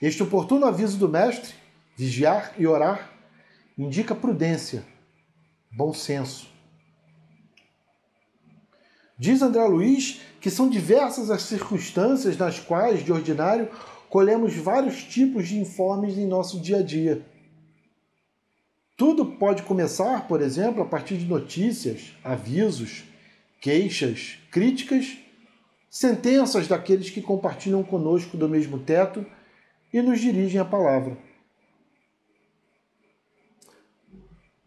Este 0.00 0.22
oportuno 0.22 0.64
aviso 0.64 0.96
do 0.96 1.08
Mestre, 1.08 1.54
vigiar 1.96 2.54
e 2.56 2.68
orar, 2.68 3.19
indica 3.80 4.14
prudência, 4.14 4.84
bom 5.72 5.94
senso. 5.94 6.46
Diz 9.18 9.40
André 9.40 9.64
Luiz 9.64 10.20
que 10.38 10.50
são 10.50 10.68
diversas 10.68 11.30
as 11.30 11.42
circunstâncias 11.42 12.36
nas 12.36 12.60
quais, 12.60 13.02
de 13.02 13.10
ordinário, 13.10 13.70
colhemos 14.10 14.54
vários 14.54 15.02
tipos 15.04 15.48
de 15.48 15.58
informes 15.58 16.18
em 16.18 16.26
nosso 16.26 16.60
dia 16.60 16.78
a 16.78 16.82
dia. 16.82 17.24
Tudo 18.98 19.24
pode 19.24 19.62
começar, 19.62 20.28
por 20.28 20.42
exemplo, 20.42 20.82
a 20.82 20.86
partir 20.86 21.16
de 21.16 21.24
notícias, 21.24 22.14
avisos, 22.22 23.04
queixas, 23.62 24.38
críticas, 24.50 25.16
sentenças 25.88 26.68
daqueles 26.68 27.08
que 27.08 27.22
compartilham 27.22 27.82
conosco 27.82 28.36
do 28.36 28.46
mesmo 28.46 28.78
teto 28.78 29.24
e 29.90 30.02
nos 30.02 30.20
dirigem 30.20 30.60
a 30.60 30.66
palavra. 30.66 31.29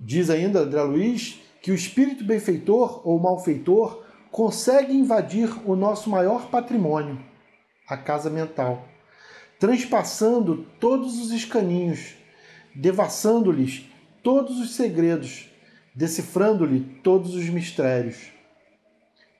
Diz 0.06 0.30
ainda 0.30 0.60
André 0.60 0.82
Luiz 0.82 1.40
que 1.62 1.72
o 1.72 1.76
espírito 1.76 2.26
benfeitor 2.26 3.08
ou 3.08 3.18
malfeitor 3.18 4.04
consegue 4.30 4.94
invadir 4.94 5.50
o 5.66 5.78
nosso 5.78 6.10
maior 6.10 6.50
patrimônio, 6.50 7.24
a 7.88 7.96
casa 7.96 8.30
mental, 8.30 8.86
transpassando 9.58 10.66
todos 10.78 11.18
os 11.22 11.32
escaninhos, 11.32 12.16
devassando-lhes 12.76 13.86
todos 14.22 14.60
os 14.60 14.76
segredos, 14.76 15.50
decifrando-lhe 15.96 16.82
todos 17.02 17.34
os 17.34 17.48
mistérios. 17.48 18.30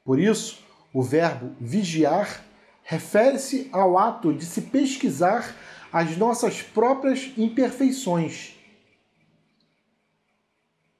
Por 0.06 0.18
isso, 0.18 0.60
o 0.94 1.04
verbo 1.04 1.54
vigiar 1.60 2.42
refere-se 2.84 3.68
ao 3.74 3.98
ato 3.98 4.34
de 4.34 4.46
se 4.46 4.62
pesquisar 4.62 5.54
as 5.92 6.16
nossas 6.16 6.62
próprias 6.62 7.34
imperfeições, 7.38 8.53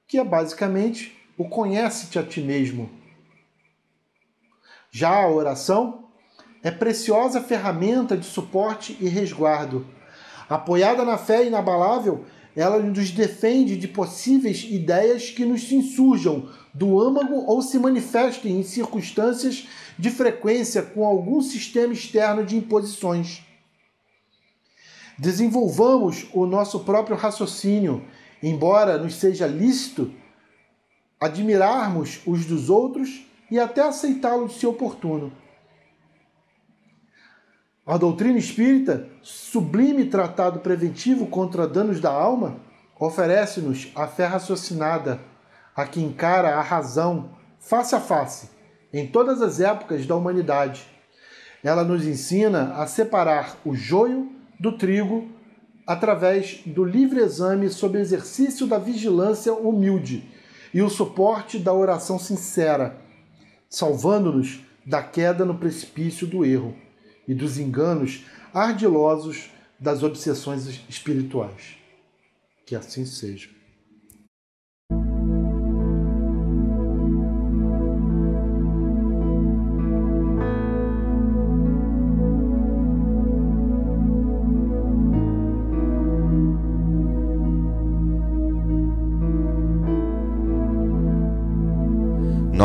que 0.06 0.18
é 0.18 0.24
basicamente 0.24 1.16
o 1.36 1.48
conhece-te 1.48 2.18
a 2.18 2.22
ti 2.22 2.40
mesmo. 2.40 2.90
Já 4.90 5.10
a 5.10 5.28
oração 5.28 6.08
é 6.62 6.70
preciosa 6.70 7.40
ferramenta 7.40 8.16
de 8.16 8.26
suporte 8.26 8.96
e 9.00 9.08
resguardo. 9.08 9.86
Apoiada 10.48 11.04
na 11.04 11.18
fé 11.18 11.46
inabalável, 11.46 12.24
ela 12.56 12.78
nos 12.78 13.10
defende 13.10 13.76
de 13.76 13.88
possíveis 13.88 14.64
ideias 14.64 15.30
que 15.30 15.44
nos 15.44 15.70
insurjam 15.72 16.48
do 16.72 17.00
âmago 17.00 17.44
ou 17.46 17.60
se 17.60 17.78
manifestem 17.78 18.60
em 18.60 18.62
circunstâncias 18.62 19.66
de 19.98 20.10
frequência 20.10 20.82
com 20.82 21.04
algum 21.04 21.40
sistema 21.40 21.92
externo 21.92 22.44
de 22.44 22.56
imposições. 22.56 23.42
Desenvolvamos 25.18 26.26
o 26.32 26.46
nosso 26.46 26.80
próprio 26.80 27.16
raciocínio, 27.16 28.04
embora 28.48 28.98
nos 28.98 29.14
seja 29.14 29.46
lícito 29.46 30.12
admirarmos 31.18 32.20
os 32.26 32.44
dos 32.44 32.68
outros 32.68 33.26
e 33.50 33.58
até 33.58 33.80
aceitá-los 33.80 34.58
se 34.58 34.66
oportuno. 34.66 35.32
A 37.86 37.96
doutrina 37.96 38.38
espírita, 38.38 39.08
sublime 39.22 40.06
tratado 40.06 40.60
preventivo 40.60 41.26
contra 41.26 41.66
danos 41.66 42.00
da 42.00 42.10
alma, 42.10 42.60
oferece-nos 42.98 43.90
a 43.94 44.06
fé 44.06 44.26
raciocinada, 44.26 45.20
a 45.74 45.86
que 45.86 46.02
encara 46.02 46.56
a 46.56 46.62
razão 46.62 47.30
face 47.58 47.94
a 47.94 48.00
face, 48.00 48.50
em 48.92 49.06
todas 49.06 49.40
as 49.40 49.60
épocas 49.60 50.06
da 50.06 50.14
humanidade. 50.14 50.86
Ela 51.62 51.82
nos 51.82 52.06
ensina 52.06 52.74
a 52.74 52.86
separar 52.86 53.56
o 53.64 53.74
joio 53.74 54.30
do 54.60 54.76
trigo 54.76 55.33
através 55.86 56.60
do 56.64 56.84
livre 56.84 57.20
exame 57.20 57.68
sob 57.68 57.98
exercício 57.98 58.66
da 58.66 58.78
vigilância 58.78 59.52
humilde 59.52 60.24
e 60.72 60.82
o 60.82 60.90
suporte 60.90 61.58
da 61.58 61.72
oração 61.72 62.18
sincera, 62.18 62.96
salvando-nos 63.68 64.60
da 64.84 65.02
queda 65.02 65.44
no 65.44 65.56
precipício 65.56 66.26
do 66.26 66.44
erro 66.44 66.76
e 67.28 67.34
dos 67.34 67.58
enganos 67.58 68.24
ardilosos 68.52 69.50
das 69.78 70.02
obsessões 70.02 70.66
espirituais. 70.88 71.76
Que 72.66 72.74
assim 72.74 73.04
seja. 73.04 73.53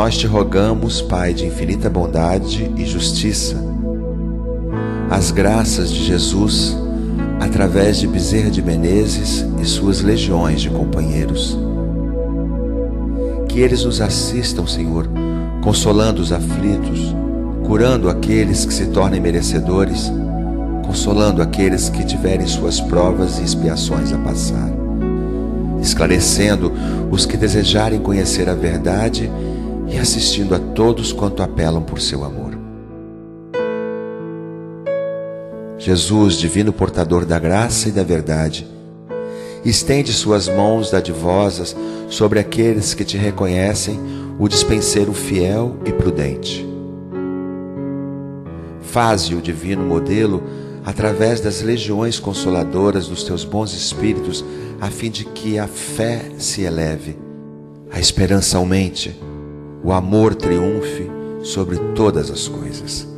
Nós 0.02 0.16
te 0.16 0.26
rogamos, 0.26 1.02
Pai 1.02 1.34
de 1.34 1.44
infinita 1.44 1.90
bondade 1.90 2.72
e 2.74 2.86
justiça, 2.86 3.62
as 5.10 5.30
graças 5.30 5.92
de 5.92 6.02
Jesus 6.02 6.74
através 7.38 7.98
de 7.98 8.06
Bezerra 8.06 8.50
de 8.50 8.62
Menezes 8.62 9.44
e 9.60 9.64
suas 9.66 10.00
legiões 10.00 10.62
de 10.62 10.70
companheiros. 10.70 11.58
Que 13.46 13.60
eles 13.60 13.84
nos 13.84 14.00
assistam, 14.00 14.66
Senhor, 14.66 15.06
consolando 15.62 16.22
os 16.22 16.32
aflitos, 16.32 17.14
curando 17.66 18.08
aqueles 18.08 18.64
que 18.64 18.72
se 18.72 18.86
tornem 18.86 19.20
merecedores, 19.20 20.10
consolando 20.86 21.42
aqueles 21.42 21.90
que 21.90 22.06
tiverem 22.06 22.46
suas 22.46 22.80
provas 22.80 23.38
e 23.38 23.42
expiações 23.42 24.14
a 24.14 24.16
passar, 24.16 24.72
esclarecendo 25.82 26.72
os 27.10 27.26
que 27.26 27.36
desejarem 27.36 28.00
conhecer 28.00 28.48
a 28.48 28.54
verdade 28.54 29.30
e 29.90 29.98
assistindo 29.98 30.54
a 30.54 30.58
todos 30.58 31.12
quanto 31.12 31.42
apelam 31.42 31.82
por 31.82 32.00
seu 32.00 32.24
amor. 32.24 32.58
Jesus, 35.78 36.34
divino 36.34 36.72
portador 36.72 37.24
da 37.24 37.38
graça 37.38 37.88
e 37.88 37.92
da 37.92 38.04
verdade, 38.04 38.66
estende 39.64 40.12
suas 40.12 40.48
mãos 40.48 40.90
dadivosas 40.90 41.74
sobre 42.08 42.38
aqueles 42.38 42.94
que 42.94 43.04
te 43.04 43.16
reconhecem 43.16 43.98
o 44.38 44.46
dispenseiro 44.46 45.12
fiel 45.12 45.76
e 45.84 45.92
prudente. 45.92 46.66
Faze 48.82 49.34
o 49.34 49.40
divino 49.40 49.84
modelo 49.84 50.42
através 50.84 51.40
das 51.40 51.62
legiões 51.62 52.18
consoladoras 52.18 53.06
dos 53.06 53.22
teus 53.22 53.44
bons 53.44 53.72
espíritos, 53.72 54.44
a 54.80 54.88
fim 54.88 55.10
de 55.10 55.24
que 55.24 55.58
a 55.58 55.66
fé 55.66 56.22
se 56.38 56.62
eleve, 56.62 57.18
a 57.90 58.00
esperança 58.00 58.56
aumente, 58.56 59.18
o 59.82 59.92
amor 59.92 60.34
triunfe 60.34 61.10
sobre 61.42 61.76
todas 61.94 62.30
as 62.30 62.48
coisas. 62.48 63.08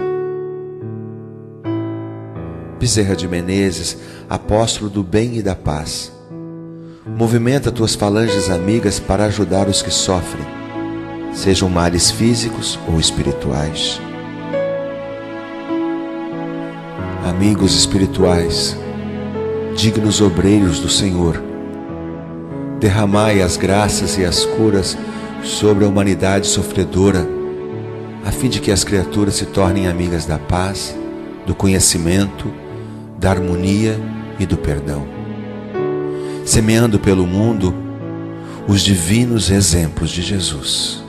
Bezerra 2.79 3.15
de 3.15 3.29
Menezes, 3.29 3.97
apóstolo 4.29 4.91
do 4.91 5.03
bem 5.03 5.37
e 5.37 5.43
da 5.43 5.55
paz. 5.55 6.13
Movimenta 7.07 7.71
tuas 7.71 7.95
falanges 7.95 8.49
amigas 8.49 8.99
para 8.99 9.25
ajudar 9.25 9.69
os 9.69 9.83
que 9.83 9.91
sofrem, 9.91 10.45
sejam 11.33 11.69
males 11.69 12.11
físicos 12.11 12.79
ou 12.89 12.99
espirituais. 12.99 14.01
Amigos 17.29 17.77
espirituais, 17.77 18.77
dignos 19.77 20.21
obreiros 20.21 20.79
do 20.79 20.89
Senhor, 20.89 21.43
derramai 22.79 23.41
as 23.41 23.57
graças 23.57 24.19
e 24.19 24.25
as 24.25 24.45
curas 24.45 24.97
sobre 25.43 25.85
a 25.85 25.89
humanidade 25.89 26.47
sofredora, 26.47 27.27
a 28.25 28.31
fim 28.31 28.49
de 28.49 28.61
que 28.61 28.71
as 28.71 28.85
criaturas 28.85 29.35
se 29.35 29.47
tornem 29.47 29.89
amigas 29.89 30.25
da 30.25 30.39
paz, 30.39 30.97
do 31.47 31.55
conhecimento, 31.55 32.53
da 33.19 33.31
harmonia 33.31 34.01
e 34.39 34.47
do 34.47 34.57
perdão, 34.57 35.07
semeando 36.45 36.99
pelo 36.99 37.27
mundo 37.27 37.75
os 38.69 38.81
divinos 38.83 39.51
exemplos 39.51 40.11
de 40.11 40.23
Jesus. 40.23 41.02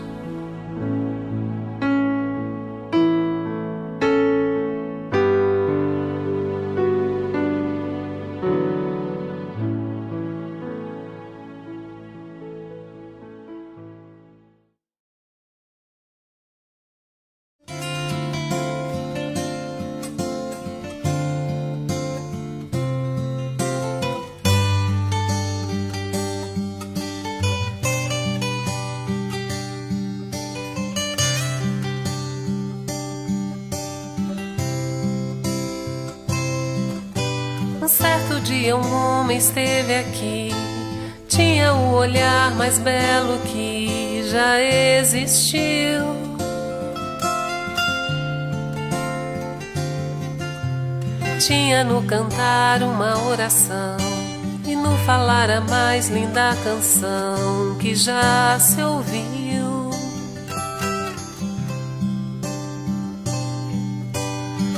Linda 56.14 56.56
canção 56.64 57.76
que 57.80 57.96
já 57.96 58.58
se 58.60 58.82
ouviu. 58.82 59.90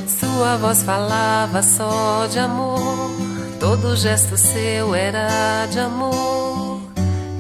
Sua 0.08 0.58
voz 0.58 0.82
falava 0.84 1.62
só 1.62 2.26
de 2.28 2.40
amor, 2.40 3.12
todo 3.60 3.96
gesto 3.96 4.38
seu 4.38 4.96
era 4.96 5.66
de 5.70 5.80
amor 5.80 6.82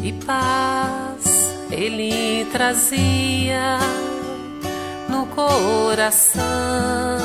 e 0.03 0.11
paz 0.11 1.53
ele 1.71 2.45
trazia 2.51 3.77
no 5.09 5.25
coração. 5.27 7.24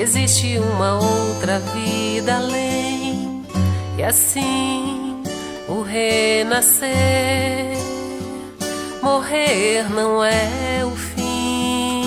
existe 0.00 0.58
uma 0.58 0.94
outra 0.94 1.58
vida 1.58 2.36
além. 2.36 3.42
E 3.96 4.02
assim 4.02 5.22
o 5.68 5.82
renascer, 5.82 6.88
morrer 9.02 9.88
não 9.90 10.24
é 10.24 10.84
o 10.84 10.90
fim. 10.90 12.02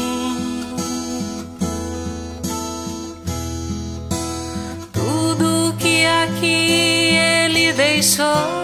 Tudo 4.93 5.75
que 5.77 6.05
aqui 6.05 7.15
ele 7.15 7.73
deixou 7.73 8.61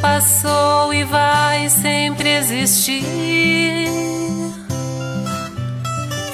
passou 0.00 0.92
e 0.92 1.04
vai 1.04 1.68
sempre 1.68 2.36
existir. 2.36 3.00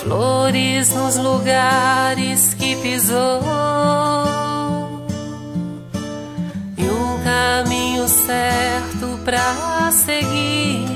Flores 0.07 0.95
nos 0.95 1.17
lugares 1.17 2.55
que 2.55 2.77
pisou 2.77 3.43
e 6.79 6.85
um 6.85 7.25
caminho 7.25 8.07
certo 8.07 9.19
pra 9.25 9.91
seguir. 9.91 10.96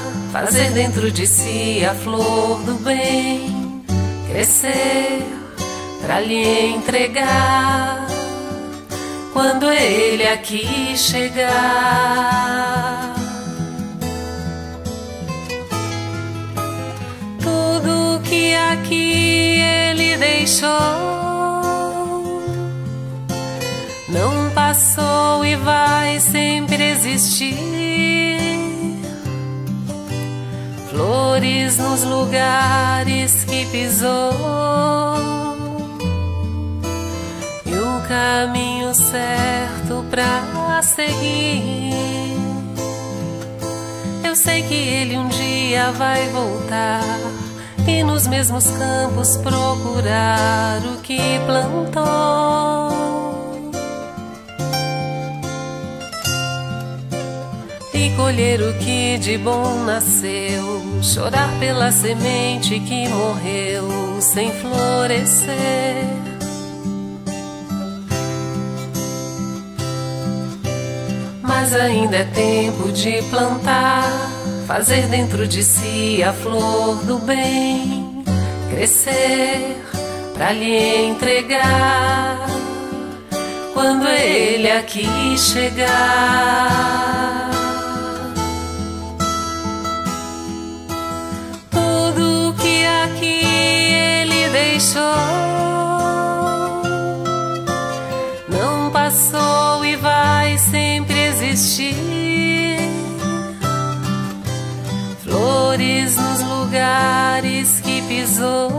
fazer 0.31 0.71
dentro 0.71 1.11
de 1.11 1.27
si 1.27 1.85
a 1.85 1.93
flor 1.93 2.61
do 2.63 2.75
bem, 2.75 3.83
crescer 4.29 5.25
para 6.01 6.21
lhe 6.21 6.67
entregar 6.67 8.07
quando 9.33 9.69
ele 9.69 10.25
aqui 10.27 10.97
chegar. 10.97 11.51
Tudo 17.41 18.21
que 18.23 18.55
aqui 18.55 19.59
ele 19.59 20.15
deixou 20.15 20.69
não 24.07 24.49
passou 24.55 25.45
e 25.45 25.55
vai 25.57 26.19
sempre 26.21 26.91
existir. 26.91 27.80
Flores 30.91 31.77
nos 31.77 32.03
lugares 32.03 33.45
que 33.45 33.65
pisou 33.67 34.33
e 37.65 37.73
o 37.73 38.07
caminho 38.09 38.93
certo 38.93 40.05
pra 40.09 40.81
seguir. 40.83 42.35
Eu 44.21 44.35
sei 44.35 44.63
que 44.63 44.73
ele 44.73 45.17
um 45.17 45.29
dia 45.29 45.91
vai 45.93 46.27
voltar 46.27 47.01
e 47.87 48.03
nos 48.03 48.27
mesmos 48.27 48.65
campos 48.71 49.37
procurar 49.37 50.81
o 50.93 50.97
que 51.01 51.39
plantou. 51.45 53.00
Colher 58.11 58.61
o 58.61 58.73
que 58.79 59.17
de 59.17 59.37
bom 59.37 59.83
nasceu, 59.83 60.81
chorar 61.03 61.49
pela 61.59 61.91
semente 61.91 62.79
que 62.79 63.07
morreu 63.07 64.19
sem 64.19 64.51
florescer. 64.51 66.05
Mas 71.41 71.75
ainda 71.75 72.17
é 72.17 72.23
tempo 72.23 72.91
de 72.91 73.21
plantar, 73.29 74.09
fazer 74.65 75.07
dentro 75.07 75.47
de 75.47 75.63
si 75.63 76.23
a 76.23 76.33
flor 76.33 76.95
do 77.05 77.19
bem, 77.19 78.23
crescer 78.69 79.77
para 80.33 80.53
lhe 80.53 81.05
entregar 81.05 82.47
quando 83.73 84.07
ele 84.07 84.71
aqui 84.71 85.37
chegar. 85.37 86.61
Não 98.49 98.89
passou 98.91 99.85
e 99.85 99.95
vai 99.95 100.57
sempre 100.57 101.27
existir. 101.27 102.77
Flores 105.23 106.17
nos 106.17 106.41
lugares 106.41 107.79
que 107.81 108.01
pisou 108.03 108.71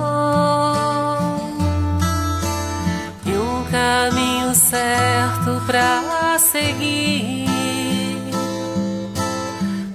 e 3.24 3.30
um 3.30 3.64
caminho 3.70 4.54
certo 4.54 5.62
pra 5.66 6.38
seguir. 6.38 7.46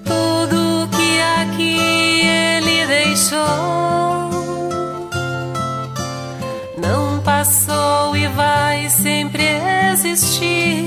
Tudo 0.03 0.89
que 0.95 1.21
aqui 1.41 1.79
ele 2.21 2.85
deixou 2.87 4.06
vai 8.37 8.87
sempre 8.89 9.43
existir. 9.91 10.85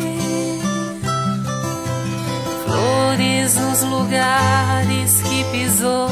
Flores 2.65 3.57
nos 3.57 3.83
lugares 3.83 5.21
que 5.23 5.45
pisou. 5.51 6.09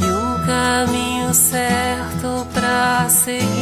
E 0.00 0.04
um 0.04 0.46
caminho 0.46 1.32
certo 1.32 2.46
para 2.52 3.08
seguir. 3.08 3.61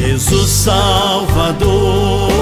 Jesus 0.00 0.50
Salvador, 0.50 2.32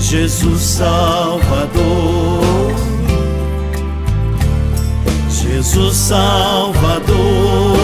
Jesus 0.00 0.60
Salvador, 0.60 2.40
Jesus 5.28 5.96
Salvador. 5.96 7.76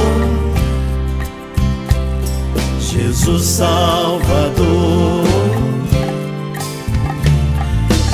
Jesus 2.78 3.44
Salvador. 3.44 5.24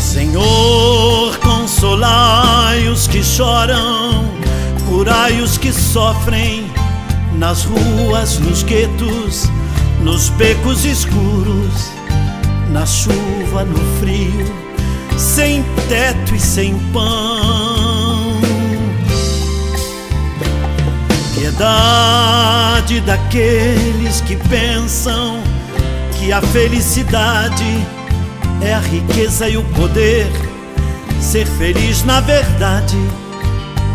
Senhor, 0.00 1.36
consolai 1.40 2.88
os 2.88 3.06
que 3.06 3.22
choram, 3.22 4.24
curai 4.88 5.42
os 5.42 5.58
que 5.58 5.70
sofrem 5.70 6.69
nas 7.40 7.64
ruas, 7.64 8.38
nos 8.38 8.62
guetos, 8.62 9.50
nos 10.02 10.28
becos 10.28 10.84
escuros, 10.84 11.90
na 12.70 12.84
chuva, 12.84 13.64
no 13.64 13.78
frio, 13.98 14.44
sem 15.16 15.64
teto 15.88 16.34
e 16.34 16.38
sem 16.38 16.78
pão. 16.92 18.38
Piedade 21.34 23.00
daqueles 23.00 24.20
que 24.20 24.36
pensam 24.50 25.42
que 26.18 26.34
a 26.34 26.42
felicidade 26.42 27.86
é 28.60 28.74
a 28.74 28.80
riqueza 28.80 29.48
e 29.48 29.56
o 29.56 29.64
poder. 29.64 30.26
Ser 31.18 31.46
feliz 31.46 32.04
na 32.04 32.20
verdade 32.20 32.98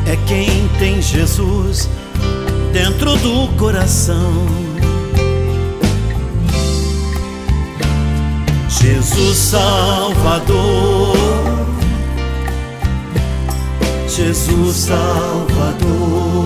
é 0.07 0.15
quem 0.25 0.67
tem 0.79 0.99
Jesus 0.99 1.87
dentro 2.75 3.15
do 3.15 3.47
coração. 3.55 4.33
Jesus 8.67 9.37
Salvador, 9.37 11.15
Jesus 14.09 14.75
Salvador. 14.75 16.45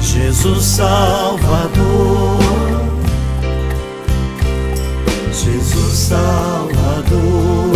Jesus 0.00 0.64
Salvador, 0.64 2.38
Jesus 5.32 5.92
Salvador. 5.92 7.74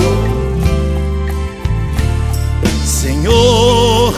Senhor, 2.84 4.17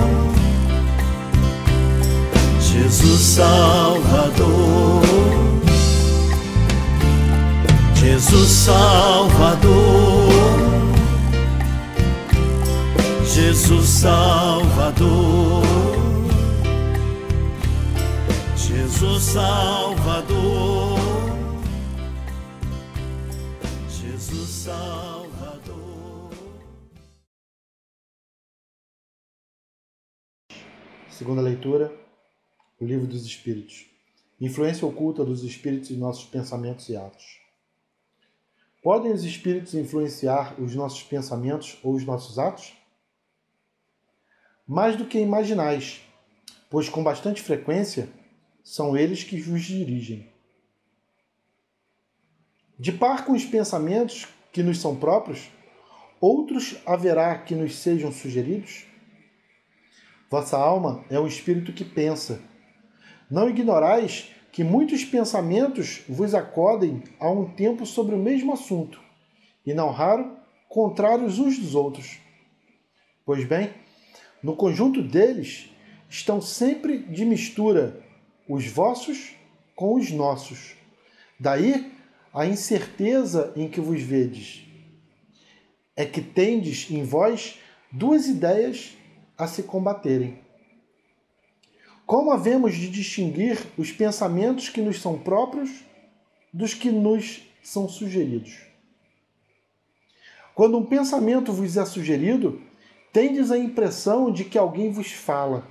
Jesus 2.91 3.21
Salvador, 3.35 5.01
Jesus 7.95 8.49
Salvador. 8.65 10.01
Jesus 13.33 13.87
Salvador, 13.87 15.63
Jesus 18.57 19.23
Salvador, 19.23 20.99
Jesus 23.87 24.49
Salvador. 24.49 26.29
Segunda 31.09 31.41
leitura, 31.41 31.89
o 32.81 32.85
Livro 32.85 33.07
dos 33.07 33.25
Espíritos. 33.25 33.85
Influência 34.39 34.85
oculta 34.85 35.23
dos 35.23 35.43
espíritos 35.43 35.91
em 35.91 35.95
nossos 35.95 36.25
pensamentos 36.25 36.89
e 36.89 36.97
atos. 36.97 37.39
Podem 38.83 39.13
os 39.13 39.23
espíritos 39.23 39.73
influenciar 39.75 40.59
os 40.59 40.75
nossos 40.75 41.03
pensamentos 41.03 41.77
ou 41.81 41.93
os 41.93 42.03
nossos 42.03 42.37
atos? 42.37 42.73
mais 44.71 44.95
do 44.95 45.05
que 45.05 45.19
imaginais, 45.19 46.01
pois 46.69 46.87
com 46.87 47.03
bastante 47.03 47.41
frequência 47.41 48.07
são 48.63 48.95
eles 48.95 49.21
que 49.21 49.37
vos 49.41 49.63
dirigem. 49.63 50.31
De 52.79 52.93
par 52.93 53.25
com 53.25 53.33
os 53.33 53.43
pensamentos 53.43 54.29
que 54.49 54.63
nos 54.63 54.79
são 54.79 54.95
próprios, 54.95 55.51
outros 56.21 56.77
haverá 56.85 57.37
que 57.37 57.53
nos 57.53 57.75
sejam 57.75 58.13
sugeridos? 58.13 58.85
Vossa 60.29 60.57
alma 60.57 61.03
é 61.09 61.19
o 61.19 61.27
espírito 61.27 61.73
que 61.73 61.83
pensa. 61.83 62.41
Não 63.31 63.49
ignorais 63.49 64.29
que 64.51 64.61
muitos 64.61 65.05
pensamentos 65.05 66.01
vos 66.09 66.35
acodem 66.35 67.01
a 67.17 67.31
um 67.31 67.45
tempo 67.49 67.85
sobre 67.85 68.13
o 68.13 68.17
mesmo 68.17 68.51
assunto, 68.51 68.99
e 69.65 69.73
não 69.73 69.89
raro 69.89 70.37
contrários 70.67 71.39
uns 71.39 71.57
dos 71.57 71.73
outros. 71.73 72.19
Pois 73.25 73.45
bem, 73.45 73.71
no 74.43 74.53
conjunto 74.53 75.01
deles 75.01 75.69
estão 76.09 76.41
sempre 76.41 76.97
de 76.97 77.23
mistura 77.23 78.03
os 78.49 78.67
vossos 78.67 79.33
com 79.75 79.95
os 79.95 80.11
nossos. 80.11 80.75
Daí 81.39 81.89
a 82.33 82.45
incerteza 82.45 83.53
em 83.55 83.69
que 83.69 83.79
vos 83.79 84.01
vedes. 84.01 84.67
É 85.95 86.05
que 86.05 86.21
tendes 86.21 86.91
em 86.91 87.03
vós 87.03 87.59
duas 87.89 88.27
ideias 88.27 88.97
a 89.37 89.47
se 89.47 89.63
combaterem. 89.63 90.50
Como 92.11 92.29
havemos 92.33 92.75
de 92.75 92.89
distinguir 92.89 93.57
os 93.77 93.89
pensamentos 93.89 94.67
que 94.67 94.81
nos 94.81 94.99
são 94.99 95.17
próprios 95.17 95.69
dos 96.51 96.73
que 96.73 96.91
nos 96.91 97.41
são 97.63 97.87
sugeridos? 97.87 98.57
Quando 100.53 100.77
um 100.77 100.85
pensamento 100.85 101.53
vos 101.53 101.77
é 101.77 101.85
sugerido, 101.85 102.61
tendes 103.13 103.49
a 103.49 103.57
impressão 103.57 104.29
de 104.29 104.43
que 104.43 104.57
alguém 104.57 104.91
vos 104.91 105.09
fala. 105.13 105.65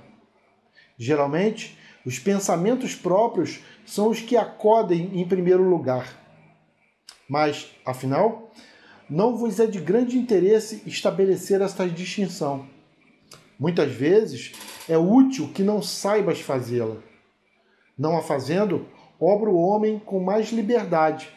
Geralmente, 0.97 1.77
os 2.03 2.17
pensamentos 2.17 2.95
próprios 2.95 3.59
são 3.85 4.09
os 4.09 4.19
que 4.19 4.35
acodem 4.35 5.11
em 5.21 5.27
primeiro 5.27 5.61
lugar. 5.61 6.11
Mas, 7.29 7.69
afinal, 7.85 8.51
não 9.07 9.37
vos 9.37 9.59
é 9.59 9.67
de 9.67 9.79
grande 9.79 10.17
interesse 10.17 10.81
estabelecer 10.87 11.61
esta 11.61 11.87
distinção. 11.87 12.67
Muitas 13.59 13.91
vezes 13.91 14.53
é 14.87 14.97
útil 14.97 15.49
que 15.53 15.63
não 15.63 15.81
saibas 15.81 16.41
fazê-la. 16.41 16.97
Não 17.97 18.17
a 18.17 18.21
fazendo, 18.21 18.87
obra 19.19 19.49
o 19.49 19.61
homem 19.61 19.99
com 19.99 20.19
mais 20.19 20.51
liberdade. 20.51 21.29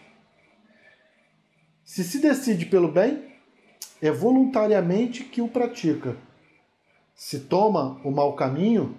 Se 1.85 2.03
se 2.03 2.21
decide 2.21 2.67
pelo 2.67 2.89
bem, 2.91 3.35
é 4.01 4.11
voluntariamente 4.11 5.25
que 5.25 5.43
o 5.43 5.49
pratica. 5.49 6.17
Se 7.15 7.41
toma 7.41 8.01
o 8.05 8.11
mau 8.11 8.35
caminho, 8.35 8.97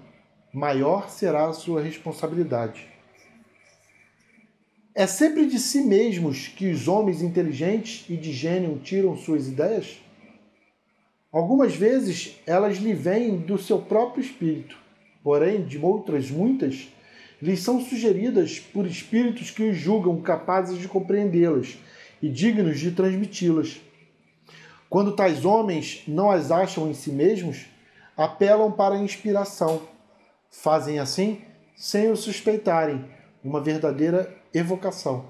maior 0.53 1.09
será 1.09 1.47
a 1.47 1.53
sua 1.53 1.81
responsabilidade. 1.81 2.87
É 4.93 5.05
sempre 5.05 5.45
de 5.47 5.59
si 5.59 5.81
mesmos 5.81 6.47
que 6.47 6.71
os 6.71 6.87
homens 6.87 7.21
inteligentes 7.21 8.05
e 8.09 8.15
de 8.15 8.31
gênio 8.31 8.79
tiram 8.79 9.17
suas 9.17 9.47
ideias? 9.47 9.99
Algumas 11.35 11.75
vezes 11.75 12.39
elas 12.47 12.77
lhe 12.77 12.93
vêm 12.93 13.35
do 13.35 13.57
seu 13.57 13.77
próprio 13.77 14.23
espírito, 14.23 14.77
porém, 15.21 15.65
de 15.65 15.77
outras 15.77 16.31
muitas, 16.31 16.87
lhes 17.41 17.59
são 17.59 17.81
sugeridas 17.81 18.57
por 18.57 18.87
espíritos 18.87 19.51
que 19.51 19.63
os 19.63 19.75
julgam 19.75 20.21
capazes 20.21 20.77
de 20.77 20.87
compreendê-las 20.87 21.77
e 22.21 22.29
dignos 22.29 22.79
de 22.79 22.91
transmiti-las. 22.91 23.81
Quando 24.89 25.13
tais 25.13 25.43
homens 25.43 26.03
não 26.07 26.31
as 26.31 26.51
acham 26.51 26.89
em 26.89 26.93
si 26.93 27.11
mesmos, 27.11 27.65
apelam 28.15 28.71
para 28.71 28.95
a 28.95 29.03
inspiração. 29.03 29.81
Fazem 30.49 30.99
assim 30.99 31.41
sem 31.75 32.09
o 32.09 32.15
suspeitarem, 32.15 33.03
uma 33.43 33.59
verdadeira 33.59 34.33
evocação. 34.53 35.25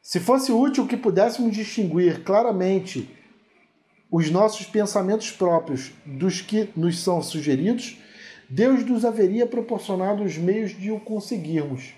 Se 0.00 0.20
fosse 0.20 0.52
útil 0.52 0.86
que 0.86 0.96
pudéssemos 0.96 1.52
distinguir 1.52 2.22
claramente 2.22 3.10
os 4.10 4.30
nossos 4.30 4.66
pensamentos 4.66 5.30
próprios 5.30 5.92
dos 6.04 6.40
que 6.40 6.70
nos 6.76 7.00
são 7.00 7.22
sugeridos, 7.22 7.98
Deus 8.48 8.84
nos 8.84 9.04
haveria 9.04 9.46
proporcionado 9.46 10.22
os 10.22 10.36
meios 10.36 10.78
de 10.78 10.90
o 10.90 11.00
conseguirmos, 11.00 11.94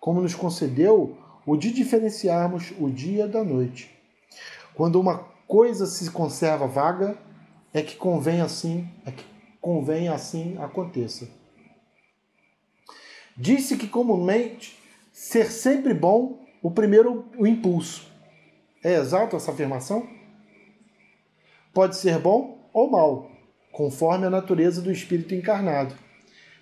como 0.00 0.20
nos 0.20 0.34
concedeu 0.34 1.16
o 1.46 1.56
de 1.56 1.70
diferenciarmos 1.70 2.72
o 2.78 2.90
dia 2.90 3.26
da 3.28 3.44
noite. 3.44 3.90
Quando 4.74 5.00
uma 5.00 5.18
coisa 5.46 5.86
se 5.86 6.10
conserva 6.10 6.66
vaga, 6.66 7.16
é 7.72 7.82
que 7.82 7.96
convém 7.96 8.40
assim, 8.40 8.88
é 9.06 9.10
que 9.10 9.24
convém 9.60 10.08
assim 10.08 10.56
aconteça. 10.58 11.28
Disse 13.36 13.76
que 13.76 13.88
comumente 13.88 14.78
ser 15.12 15.50
sempre 15.50 15.92
bom 15.92 16.44
o 16.62 16.70
primeiro 16.70 17.26
o 17.36 17.46
impulso. 17.46 18.08
É 18.82 18.94
exato 18.94 19.36
essa 19.36 19.50
afirmação? 19.50 20.08
Pode 21.74 21.96
ser 21.96 22.20
bom 22.20 22.70
ou 22.72 22.88
mal, 22.88 23.32
conforme 23.72 24.26
a 24.26 24.30
natureza 24.30 24.80
do 24.80 24.92
espírito 24.92 25.34
encarnado. 25.34 25.92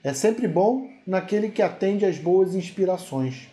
É 0.03 0.15
sempre 0.15 0.49
bom 0.49 0.91
naquele 1.07 1.51
que 1.51 1.61
atende 1.61 2.07
às 2.07 2.17
boas 2.17 2.55
inspirações. 2.55 3.47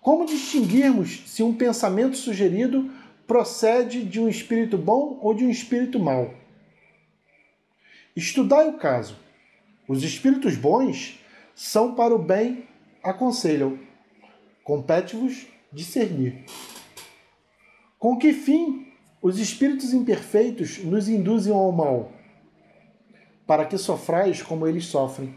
Como 0.00 0.24
distinguirmos 0.24 1.24
se 1.26 1.42
um 1.42 1.52
pensamento 1.52 2.16
sugerido 2.16 2.88
procede 3.26 4.04
de 4.04 4.20
um 4.20 4.28
espírito 4.28 4.78
bom 4.78 5.18
ou 5.20 5.34
de 5.34 5.44
um 5.44 5.50
espírito 5.50 5.98
mau. 5.98 6.32
Estudai 8.14 8.68
o 8.68 8.78
caso. 8.78 9.16
Os 9.88 10.04
espíritos 10.04 10.56
bons 10.56 11.18
são 11.52 11.96
para 11.96 12.14
o 12.14 12.18
bem, 12.18 12.68
aconselham. 13.02 13.76
Compete-vos 14.62 15.46
discernir. 15.72 16.44
Com 17.98 18.16
que 18.16 18.32
fim 18.32 18.91
os 19.22 19.38
espíritos 19.38 19.94
imperfeitos 19.94 20.78
nos 20.84 21.08
induzem 21.08 21.52
ao 21.52 21.72
mal? 21.72 22.12
Para 23.46 23.64
que 23.64 23.78
sofrais 23.78 24.42
como 24.42 24.66
eles 24.66 24.86
sofrem. 24.86 25.34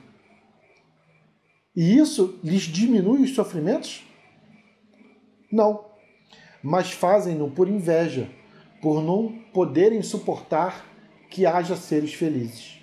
E 1.75 1.97
isso 1.97 2.39
lhes 2.43 2.63
diminui 2.63 3.21
os 3.21 3.35
sofrimentos? 3.35 4.03
Não 5.51 5.95
mas 6.65 6.91
fazem-no 6.91 7.51
por 7.51 7.69
inveja, 7.69 8.27
por 8.81 8.99
não 8.99 9.31
poderem 9.53 10.01
suportar 10.01 10.83
que 11.29 11.45
haja 11.45 11.75
seres 11.75 12.15
felizes. 12.15 12.79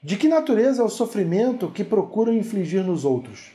De 0.00 0.16
que 0.16 0.28
natureza 0.28 0.82
é 0.82 0.84
o 0.84 0.88
sofrimento 0.88 1.72
que 1.72 1.82
procuram 1.82 2.32
infligir 2.32 2.84
nos 2.84 3.04
outros? 3.04 3.50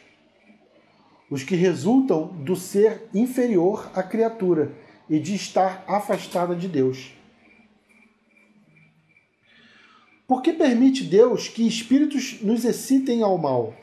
Os 1.31 1.43
que 1.43 1.55
resultam 1.55 2.27
do 2.27 2.57
ser 2.57 3.07
inferior 3.13 3.89
à 3.95 4.03
criatura 4.03 4.73
e 5.09 5.17
de 5.17 5.33
estar 5.33 5.83
afastada 5.87 6.53
de 6.53 6.67
Deus. 6.67 7.13
Por 10.27 10.41
que 10.41 10.51
permite 10.51 11.05
Deus 11.05 11.47
que 11.47 11.65
espíritos 11.65 12.41
nos 12.41 12.65
excitem 12.65 13.23
ao 13.23 13.37
mal? 13.37 13.73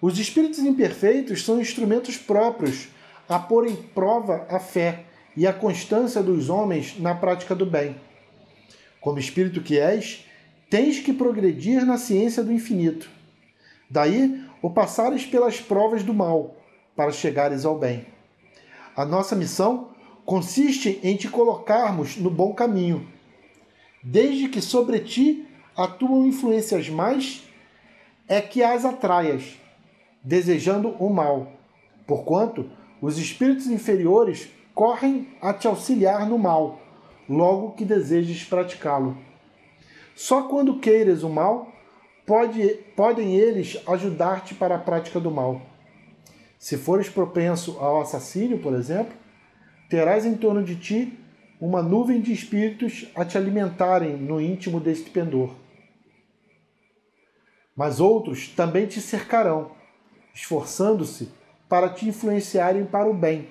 Os 0.00 0.18
espíritos 0.18 0.58
imperfeitos 0.58 1.44
são 1.44 1.60
instrumentos 1.60 2.16
próprios 2.16 2.88
a 3.28 3.38
pôr 3.38 3.68
em 3.68 3.76
prova 3.76 4.44
a 4.50 4.58
fé 4.58 5.04
e 5.36 5.46
a 5.46 5.52
constância 5.52 6.20
dos 6.20 6.50
homens 6.50 6.98
na 6.98 7.14
prática 7.14 7.54
do 7.54 7.64
bem. 7.64 7.94
Como 9.00 9.20
espírito 9.20 9.60
que 9.60 9.78
és, 9.78 10.26
tens 10.68 10.98
que 10.98 11.12
progredir 11.12 11.84
na 11.84 11.96
ciência 11.96 12.42
do 12.42 12.52
infinito. 12.52 13.08
Daí 13.88 14.44
o 14.62 14.70
passares 14.70 15.26
pelas 15.26 15.60
provas 15.60 16.04
do 16.04 16.14
mal, 16.14 16.54
para 16.94 17.10
chegares 17.10 17.64
ao 17.64 17.76
bem. 17.76 18.06
A 18.94 19.04
nossa 19.04 19.34
missão 19.34 19.88
consiste 20.24 21.00
em 21.02 21.16
te 21.16 21.28
colocarmos 21.28 22.16
no 22.16 22.30
bom 22.30 22.54
caminho, 22.54 23.08
desde 24.02 24.48
que 24.48 24.60
sobre 24.62 25.00
ti 25.00 25.46
atuam 25.76 26.26
influências 26.26 26.88
mais 26.88 27.42
é 28.28 28.40
que 28.40 28.62
as 28.62 28.84
atraias, 28.84 29.58
desejando 30.22 30.90
o 30.98 31.10
mal, 31.10 31.52
porquanto 32.06 32.70
os 33.00 33.18
espíritos 33.18 33.66
inferiores 33.66 34.48
correm 34.74 35.28
a 35.40 35.52
te 35.52 35.66
auxiliar 35.66 36.28
no 36.28 36.38
mal, 36.38 36.80
logo 37.28 37.72
que 37.72 37.84
desejes 37.84 38.44
praticá-lo. 38.44 39.16
Só 40.14 40.42
quando 40.42 40.78
queiras 40.78 41.22
o 41.22 41.28
mal, 41.28 41.71
pode, 42.32 42.66
podem 42.96 43.36
eles 43.36 43.76
ajudar-te 43.86 44.54
para 44.54 44.76
a 44.76 44.78
prática 44.78 45.20
do 45.20 45.30
mal. 45.30 45.60
Se 46.58 46.78
fores 46.78 47.10
propenso 47.10 47.76
ao 47.78 48.00
assassínio, 48.00 48.58
por 48.58 48.72
exemplo, 48.72 49.12
terás 49.90 50.24
em 50.24 50.34
torno 50.34 50.64
de 50.64 50.76
ti 50.76 51.18
uma 51.60 51.82
nuvem 51.82 52.22
de 52.22 52.32
espíritos 52.32 53.06
a 53.14 53.22
te 53.22 53.36
alimentarem 53.36 54.16
no 54.16 54.40
íntimo 54.40 54.80
deste 54.80 55.10
pendor. 55.10 55.54
Mas 57.76 58.00
outros 58.00 58.48
também 58.48 58.86
te 58.86 59.02
cercarão, 59.02 59.72
esforçando-se 60.34 61.28
para 61.68 61.90
te 61.90 62.08
influenciarem 62.08 62.86
para 62.86 63.10
o 63.10 63.12
bem, 63.12 63.46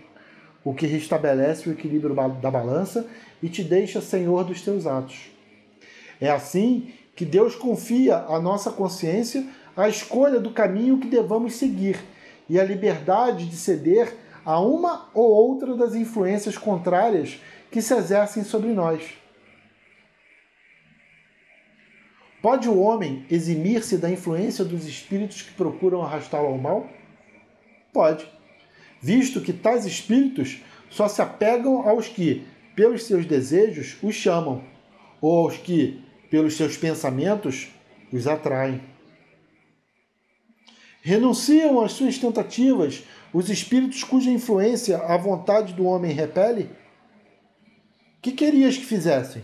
o 0.63 0.73
que 0.73 0.87
restabelece 0.87 1.69
o 1.69 1.71
equilíbrio 1.71 2.15
da 2.41 2.49
balança 2.49 3.07
e 3.43 3.47
te 3.47 3.63
deixa 3.63 4.01
senhor 4.01 4.43
dos 4.43 4.63
teus 4.63 4.87
atos. 4.87 5.29
É 6.19 6.31
assim 6.31 6.91
que 7.15 7.25
Deus 7.25 7.55
confia 7.55 8.17
à 8.17 8.39
nossa 8.39 8.71
consciência 8.71 9.45
a 9.75 9.87
escolha 9.87 10.39
do 10.39 10.51
caminho 10.51 10.99
que 10.99 11.07
devamos 11.07 11.55
seguir 11.55 11.99
e 12.49 12.59
a 12.59 12.63
liberdade 12.63 13.47
de 13.47 13.55
ceder 13.55 14.13
a 14.43 14.59
uma 14.59 15.09
ou 15.13 15.29
outra 15.29 15.75
das 15.75 15.95
influências 15.95 16.57
contrárias 16.57 17.39
que 17.69 17.81
se 17.81 17.93
exercem 17.93 18.43
sobre 18.43 18.69
nós. 18.69 19.13
Pode 22.41 22.67
o 22.67 22.79
homem 22.79 23.23
eximir-se 23.29 23.97
da 23.97 24.09
influência 24.09 24.65
dos 24.65 24.87
espíritos 24.87 25.43
que 25.43 25.53
procuram 25.53 26.01
arrastá-lo 26.01 26.47
ao 26.47 26.57
mal? 26.57 26.89
Pode, 27.93 28.27
visto 28.99 29.41
que 29.41 29.53
tais 29.53 29.85
espíritos 29.85 30.61
só 30.89 31.07
se 31.07 31.21
apegam 31.21 31.87
aos 31.87 32.07
que, 32.07 32.45
pelos 32.75 33.03
seus 33.03 33.25
desejos, 33.25 33.95
os 34.01 34.15
chamam, 34.15 34.63
ou 35.21 35.45
aos 35.45 35.57
que, 35.57 36.03
pelos 36.31 36.55
seus 36.55 36.77
pensamentos, 36.77 37.67
os 38.11 38.25
atraem. 38.25 38.81
Renunciam 41.01 41.83
às 41.83 41.91
suas 41.91 42.17
tentativas 42.17 43.03
os 43.33 43.49
espíritos 43.49 44.03
cuja 44.03 44.31
influência 44.31 44.97
a 44.99 45.17
vontade 45.17 45.73
do 45.73 45.85
homem 45.85 46.13
repele? 46.13 46.69
Que 48.21 48.31
querias 48.31 48.77
que 48.77 48.85
fizessem? 48.85 49.43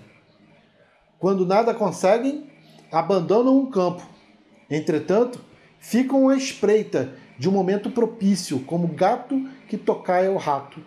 Quando 1.20 1.46
nada 1.46 1.74
conseguem, 1.74 2.50
abandonam 2.92 3.60
o 3.60 3.68
campo. 3.68 4.08
Entretanto, 4.70 5.44
ficam 5.80 6.30
à 6.30 6.38
espreita 6.38 7.18
de 7.38 7.50
um 7.50 7.52
momento 7.52 7.92
propício, 7.92 8.60
como 8.62 8.88
gato 8.88 9.50
que 9.68 9.78
tocaia 9.78 10.32
o 10.32 10.38
rato. 10.38 10.82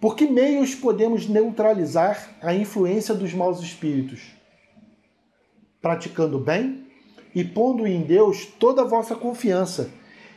Por 0.00 0.14
que 0.14 0.26
meios 0.26 0.74
podemos 0.74 1.28
neutralizar 1.28 2.36
a 2.42 2.52
influência 2.52 3.14
dos 3.14 3.32
maus 3.32 3.60
espíritos? 3.60 4.41
Praticando 5.82 6.38
bem, 6.38 6.86
e 7.34 7.42
pondo 7.42 7.84
em 7.88 8.02
Deus 8.02 8.46
toda 8.46 8.82
a 8.82 8.86
vossa 8.86 9.16
confiança, 9.16 9.90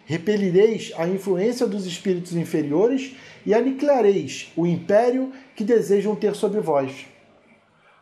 repelireis 0.05 0.91
a 0.97 1.07
influência 1.07 1.67
dos 1.67 1.85
espíritos 1.85 2.35
inferiores 2.35 3.15
e 3.45 3.53
aniquilareis 3.53 4.51
o 4.55 4.65
império 4.65 5.31
que 5.55 5.63
desejam 5.63 6.15
ter 6.15 6.33
sobre 6.33 6.61
vós. 6.61 7.05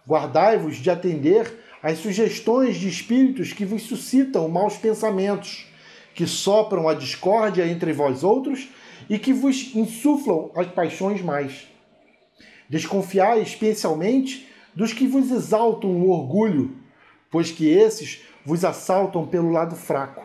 Guardai-vos 0.08 0.78
de 0.78 0.89
atender 0.89 1.60
às 1.82 1.98
sugestões 1.98 2.78
de 2.78 2.88
espíritos 2.88 3.52
que 3.52 3.66
vos 3.66 3.84
suscitam 3.84 4.48
maus 4.48 4.78
pensamentos, 4.78 5.66
que 6.16 6.26
sopram 6.26 6.88
a 6.88 6.94
discórdia 6.94 7.68
entre 7.68 7.91
vós 7.91 8.24
outros 8.24 8.70
e 9.10 9.20
que 9.20 9.34
vos 9.34 9.76
insuflam 9.76 10.50
as 10.56 10.68
paixões 10.68 11.22
mais. 11.22 11.68
Desconfiai 12.70 13.41
especialmente 13.41 14.48
dos 14.74 14.94
que 14.94 15.06
vos 15.06 15.30
exaltam 15.30 15.89
o 15.89 16.10
orgulho, 16.10 16.83
pois 17.34 17.52
que 17.52 17.68
esses 17.68 18.22
vos 18.46 18.64
assaltam 18.64 19.26
pelo 19.26 19.52
lado 19.52 19.76
fraco. 19.76 20.24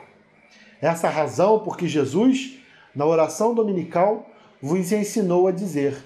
Essa 0.79 1.09
razão 1.09 1.61
porque 1.61 1.89
Jesus, 1.89 2.59
na 2.95 3.07
oração 3.07 3.55
dominical, 3.55 4.31
vos 4.61 4.93
ensinou 4.93 5.49
a 5.49 5.51
dizer: 5.51 5.97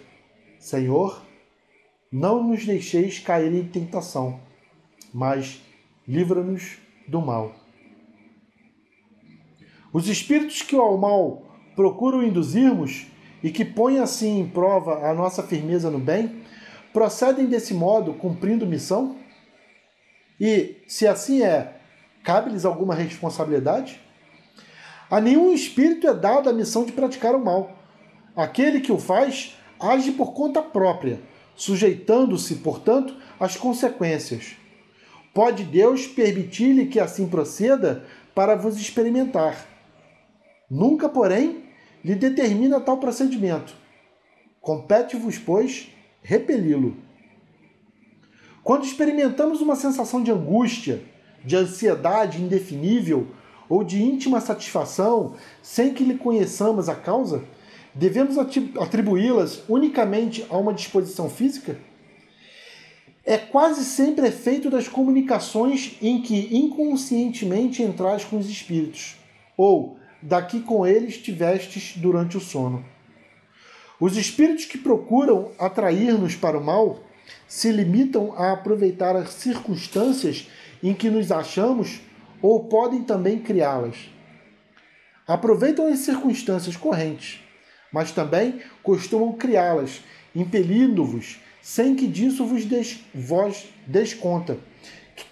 Senhor, 0.60 1.20
não 2.10 2.44
nos 2.44 2.64
deixeis 2.64 3.18
cair 3.18 3.52
em 3.52 3.66
tentação, 3.66 4.38
mas 5.12 5.60
livra-nos 6.06 6.78
do 7.08 7.20
mal. 7.20 7.52
Os 9.92 10.06
espíritos 10.06 10.62
que 10.62 10.76
ao 10.76 10.96
mal 10.96 11.42
procuram 11.74 12.22
induzirmos 12.22 13.06
e 13.42 13.50
que 13.50 13.64
põem 13.64 13.98
assim 13.98 14.38
em 14.38 14.48
prova 14.48 15.04
a 15.04 15.12
nossa 15.12 15.42
firmeza 15.42 15.90
no 15.90 15.98
bem, 15.98 16.42
procedem 16.92 17.46
desse 17.46 17.74
modo 17.74 18.14
cumprindo 18.14 18.64
missão? 18.64 19.21
E, 20.44 20.82
se 20.88 21.06
assim 21.06 21.42
é, 21.42 21.74
Cabe-lhes 22.24 22.64
alguma 22.64 22.94
responsabilidade? 22.94 24.00
A 25.08 25.20
nenhum 25.20 25.52
espírito 25.52 26.08
é 26.08 26.14
dada 26.14 26.50
a 26.50 26.52
missão 26.52 26.84
de 26.84 26.92
praticar 26.92 27.34
o 27.34 27.44
mal. 27.44 27.76
Aquele 28.34 28.80
que 28.80 28.92
o 28.92 28.98
faz 28.98 29.56
age 29.80 30.12
por 30.12 30.32
conta 30.32 30.62
própria, 30.62 31.20
sujeitando-se, 31.54 32.56
portanto, 32.56 33.16
às 33.38 33.56
consequências. 33.56 34.56
Pode 35.34 35.64
Deus 35.64 36.06
permitir-lhe 36.06 36.86
que 36.86 37.00
assim 37.00 37.28
proceda 37.28 38.04
para 38.34 38.54
vos 38.54 38.76
experimentar. 38.80 39.66
Nunca, 40.70 41.08
porém, 41.08 41.64
lhe 42.04 42.14
determina 42.14 42.80
tal 42.80 42.98
procedimento. 42.98 43.74
Compete-vos, 44.60 45.38
pois, 45.38 45.88
repeli-lo. 46.20 46.96
Quando 48.64 48.84
experimentamos 48.84 49.60
uma 49.60 49.74
sensação 49.74 50.22
de 50.22 50.30
angústia, 50.30 51.02
de 51.44 51.56
ansiedade 51.56 52.40
indefinível 52.40 53.26
ou 53.68 53.82
de 53.82 54.00
íntima 54.00 54.40
satisfação 54.40 55.34
sem 55.60 55.92
que 55.92 56.04
lhe 56.04 56.16
conheçamos 56.16 56.88
a 56.88 56.94
causa? 56.94 57.42
Devemos 57.94 58.38
atribuí-las 58.38 59.62
unicamente 59.68 60.46
a 60.48 60.56
uma 60.56 60.72
disposição 60.72 61.28
física? 61.28 61.76
É 63.24 63.36
quase 63.36 63.84
sempre 63.84 64.28
efeito 64.28 64.70
das 64.70 64.88
comunicações 64.88 65.96
em 66.00 66.22
que 66.22 66.56
inconscientemente 66.56 67.82
entrais 67.82 68.24
com 68.24 68.38
os 68.38 68.48
espíritos, 68.48 69.16
ou 69.56 69.96
daqui 70.20 70.60
com 70.60 70.86
eles 70.86 71.18
tivestes 71.18 71.94
durante 71.96 72.36
o 72.36 72.40
sono. 72.40 72.84
Os 74.00 74.16
espíritos 74.16 74.64
que 74.64 74.78
procuram 74.78 75.50
atrair-nos 75.58 76.34
para 76.34 76.58
o 76.58 76.64
mal 76.64 77.00
se 77.46 77.70
limitam 77.70 78.32
a 78.36 78.52
aproveitar 78.52 79.16
as 79.16 79.30
circunstâncias 79.34 80.48
em 80.82 80.94
que 80.94 81.10
nos 81.10 81.30
achamos 81.30 82.00
ou 82.40 82.64
podem 82.64 83.02
também 83.02 83.38
criá-las. 83.38 84.10
Aproveitam 85.26 85.86
as 85.86 86.00
circunstâncias 86.00 86.76
correntes, 86.76 87.40
mas 87.92 88.10
também 88.10 88.60
costumam 88.82 89.32
criá-las, 89.34 90.00
impelindo-vos, 90.34 91.38
sem 91.60 91.94
que 91.94 92.08
disso 92.08 92.44
vos 92.44 92.64
des, 92.64 92.98
vós 93.14 93.68
desconta, 93.86 94.58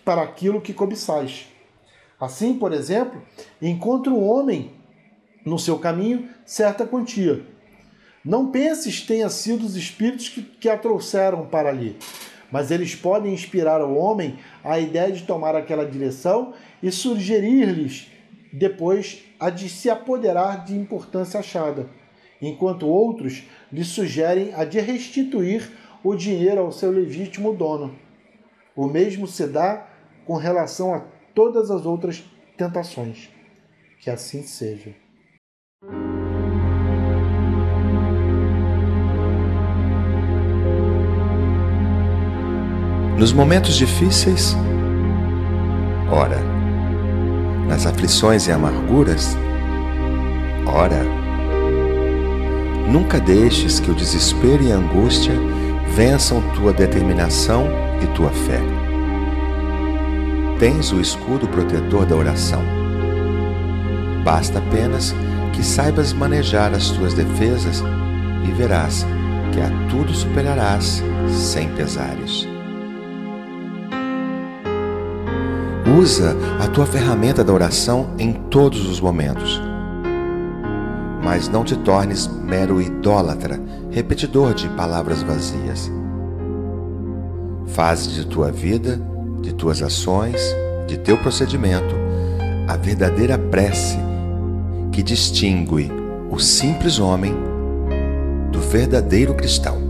para 0.04 0.22
aquilo 0.22 0.60
que 0.60 0.72
cobiçais. 0.72 1.48
Assim, 2.20 2.54
por 2.54 2.72
exemplo, 2.72 3.20
encontra 3.60 4.12
um 4.12 4.22
homem 4.22 4.72
no 5.44 5.58
seu 5.58 5.78
caminho 5.78 6.28
certa 6.44 6.86
quantia. 6.86 7.44
Não 8.24 8.50
penses 8.50 9.00
tenha 9.00 9.30
sido 9.30 9.64
os 9.64 9.76
espíritos 9.76 10.28
que, 10.28 10.42
que 10.42 10.68
a 10.68 10.76
trouxeram 10.76 11.46
para 11.46 11.70
ali, 11.70 11.96
mas 12.50 12.70
eles 12.70 12.94
podem 12.94 13.32
inspirar 13.32 13.80
ao 13.80 13.96
homem 13.96 14.38
a 14.62 14.78
ideia 14.78 15.10
de 15.10 15.22
tomar 15.22 15.56
aquela 15.56 15.86
direção 15.86 16.52
e 16.82 16.92
sugerir-lhes 16.92 18.08
depois 18.52 19.22
a 19.38 19.48
de 19.48 19.68
se 19.68 19.88
apoderar 19.88 20.64
de 20.64 20.76
importância 20.76 21.40
achada, 21.40 21.88
enquanto 22.42 22.86
outros 22.86 23.44
lhe 23.72 23.84
sugerem 23.84 24.52
a 24.54 24.64
de 24.64 24.80
restituir 24.80 25.70
o 26.04 26.14
dinheiro 26.14 26.60
ao 26.60 26.72
seu 26.72 26.90
legítimo 26.90 27.54
dono. 27.54 27.96
O 28.76 28.86
mesmo 28.86 29.26
se 29.26 29.46
dá 29.46 29.86
com 30.26 30.36
relação 30.36 30.94
a 30.94 31.00
todas 31.34 31.70
as 31.70 31.86
outras 31.86 32.22
tentações. 32.56 33.30
Que 34.00 34.10
assim 34.10 34.42
seja. 34.42 34.94
Nos 43.20 43.34
momentos 43.34 43.76
difíceis, 43.76 44.56
Ora. 46.10 46.40
Nas 47.68 47.84
aflições 47.84 48.46
e 48.46 48.50
amarguras? 48.50 49.36
Ora. 50.66 51.04
Nunca 52.90 53.20
deixes 53.20 53.78
que 53.78 53.90
o 53.90 53.94
desespero 53.94 54.62
e 54.62 54.72
a 54.72 54.76
angústia 54.76 55.34
vençam 55.94 56.40
tua 56.54 56.72
determinação 56.72 57.66
e 58.02 58.06
tua 58.16 58.30
fé. 58.30 58.58
Tens 60.58 60.90
o 60.90 60.98
escudo 60.98 61.46
protetor 61.46 62.06
da 62.06 62.16
oração. 62.16 62.62
Basta 64.24 64.60
apenas 64.60 65.14
que 65.52 65.62
saibas 65.62 66.14
manejar 66.14 66.72
as 66.72 66.88
tuas 66.88 67.12
defesas 67.12 67.84
e 68.48 68.50
verás 68.52 69.06
que 69.52 69.60
a 69.60 69.68
tudo 69.90 70.14
superarás 70.14 71.02
sem 71.28 71.68
pesares. 71.74 72.49
Usa 75.98 76.36
a 76.60 76.68
tua 76.68 76.86
ferramenta 76.86 77.42
da 77.42 77.52
oração 77.52 78.10
em 78.16 78.32
todos 78.32 78.88
os 78.88 79.00
momentos. 79.00 79.60
Mas 81.20 81.48
não 81.48 81.64
te 81.64 81.76
tornes 81.76 82.28
mero 82.28 82.80
idólatra, 82.80 83.60
repetidor 83.90 84.54
de 84.54 84.68
palavras 84.68 85.20
vazias. 85.22 85.90
Faze 87.66 88.10
de 88.10 88.24
tua 88.24 88.52
vida, 88.52 89.00
de 89.42 89.52
tuas 89.52 89.82
ações, 89.82 90.40
de 90.86 90.96
teu 90.96 91.16
procedimento, 91.18 91.96
a 92.68 92.76
verdadeira 92.76 93.36
prece 93.36 93.98
que 94.92 95.02
distingue 95.02 95.90
o 96.30 96.38
simples 96.38 97.00
homem 97.00 97.34
do 98.52 98.60
verdadeiro 98.60 99.34
cristão. 99.34 99.89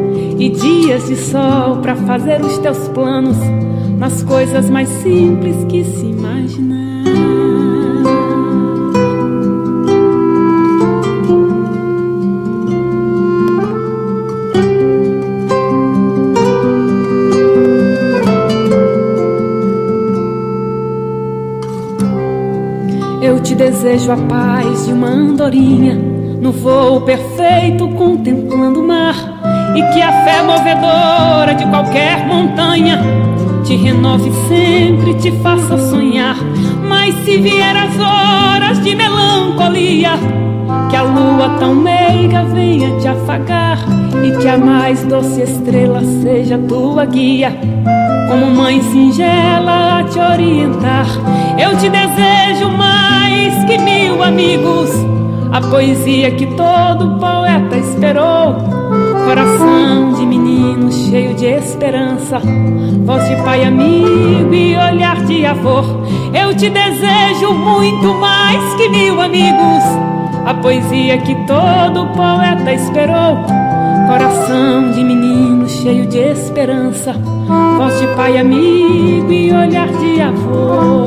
e 0.41 0.49
dias 0.49 1.07
de 1.07 1.15
sol 1.17 1.77
para 1.83 1.95
fazer 1.95 2.41
os 2.41 2.57
teus 2.57 2.87
planos 2.87 3.37
nas 3.99 4.23
coisas 4.23 4.71
mais 4.71 4.89
simples 4.89 5.55
que 5.65 5.83
se 5.83 6.07
imaginar. 6.07 6.81
Eu 23.21 23.39
te 23.41 23.53
desejo 23.53 24.11
a 24.11 24.17
paz 24.17 24.87
de 24.87 24.93
uma 24.93 25.07
andorinha 25.07 25.93
no 26.41 26.51
voo 26.51 27.01
perfeito 27.01 27.87
contemplando 27.89 28.79
o 28.79 28.87
mar 28.87 29.30
e 29.75 29.81
que 29.93 30.01
a 30.01 30.11
fé 30.23 30.43
movedora 30.43 31.53
de 31.55 31.65
qualquer 31.65 32.25
montanha 32.25 33.01
te 33.63 33.75
renove 33.75 34.31
sempre, 34.47 35.13
te 35.15 35.31
faça 35.43 35.77
sonhar. 35.77 36.35
Mas 36.87 37.15
se 37.23 37.37
vier 37.37 37.75
as 37.75 37.97
horas 37.97 38.83
de 38.83 38.95
melancolia, 38.95 40.11
que 40.89 40.95
a 40.95 41.03
lua 41.03 41.57
tão 41.59 41.75
meiga 41.75 42.43
venha 42.43 42.99
te 42.99 43.07
afagar 43.07 43.77
e 44.23 44.37
que 44.37 44.47
a 44.47 44.57
mais 44.57 45.03
doce 45.05 45.41
estrela 45.41 46.01
seja 46.21 46.57
tua 46.57 47.05
guia, 47.05 47.55
como 48.27 48.51
mãe 48.51 48.81
singela 48.81 49.99
a 49.99 50.03
te 50.03 50.19
orientar. 50.19 51.07
Eu 51.57 51.77
te 51.77 51.89
desejo 51.89 52.69
mais 52.77 53.63
que 53.65 53.77
mil 53.77 54.21
amigos, 54.21 54.89
a 55.51 55.61
poesia 55.61 56.31
que 56.31 56.45
todo 56.47 57.19
poeta 57.19 57.77
esperou 57.77 58.80
Coração 59.25 60.13
de 60.13 60.25
menino 60.25 60.91
cheio 60.91 61.33
de 61.33 61.45
esperança, 61.45 62.41
voz 63.05 63.27
de 63.27 63.35
pai 63.43 63.63
amigo 63.63 64.53
e 64.53 64.75
olhar 64.75 65.23
de 65.23 65.45
avô. 65.45 65.81
Eu 66.33 66.55
te 66.55 66.69
desejo 66.69 67.53
muito 67.53 68.13
mais 68.15 68.73
que 68.75 68.89
mil 68.89 69.21
amigos, 69.21 69.83
a 70.45 70.53
poesia 70.53 71.17
que 71.19 71.35
todo 71.45 72.07
poeta 72.07 72.73
esperou. 72.73 73.37
Coração 74.07 74.91
de 74.91 75.03
menino 75.03 75.69
cheio 75.69 76.05
de 76.07 76.17
esperança, 76.17 77.13
voz 77.77 77.97
de 77.99 78.07
pai 78.15 78.37
amigo 78.37 79.31
e 79.31 79.53
olhar 79.53 79.87
de 79.87 80.21
avô. 80.21 81.00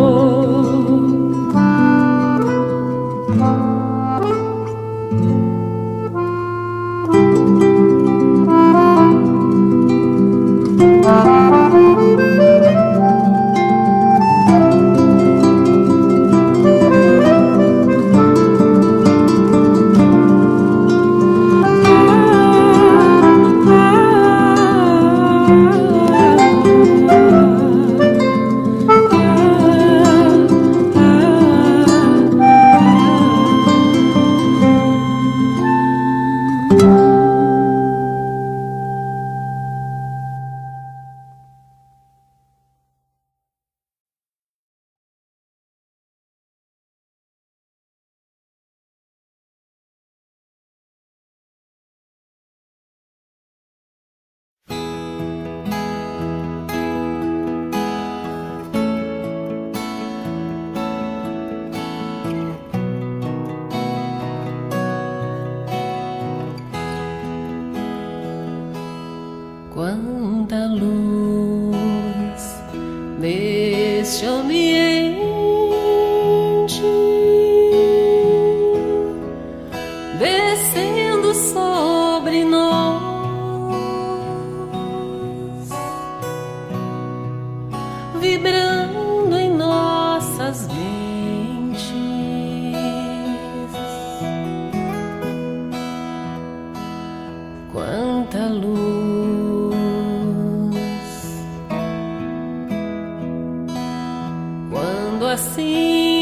assim. 105.35 106.13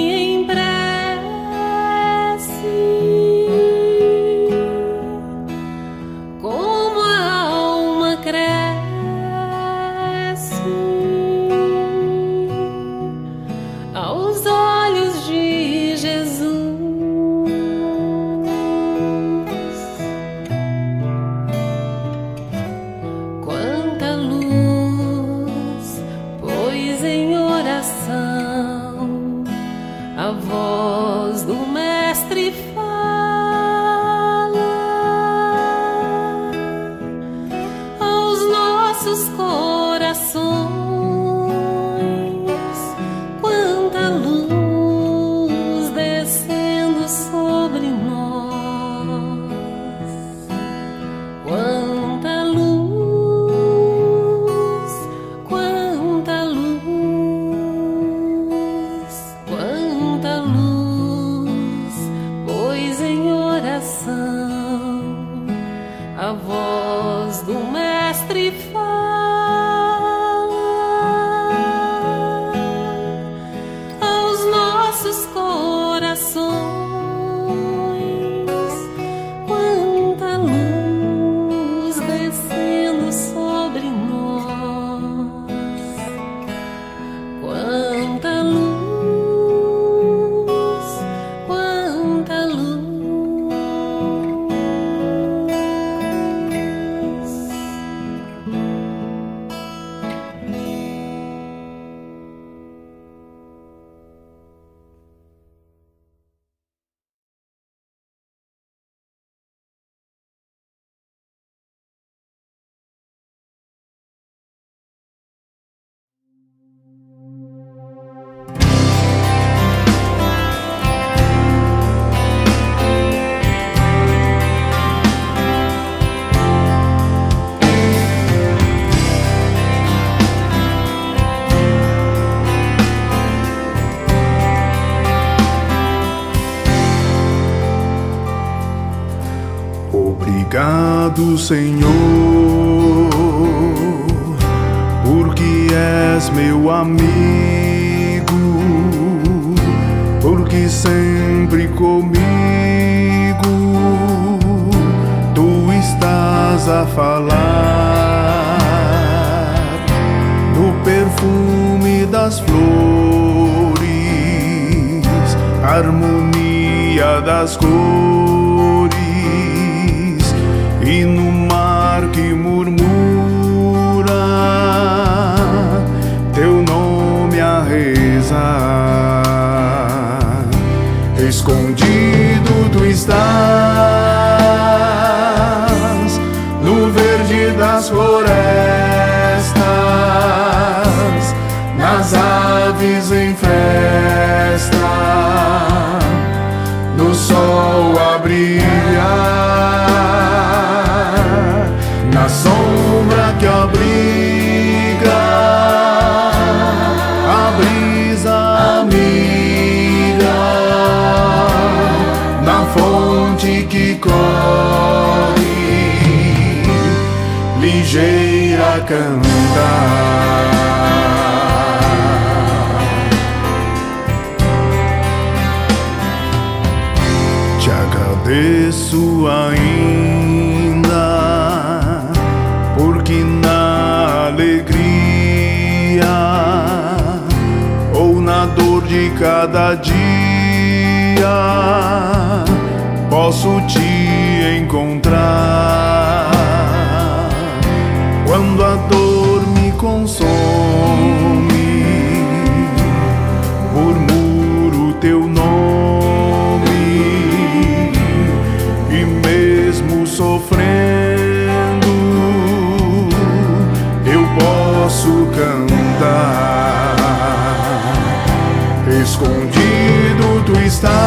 estás 270.83 270.99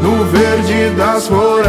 no 0.00 0.24
verde 0.26 0.90
das 0.96 1.26
florestas, 1.26 1.66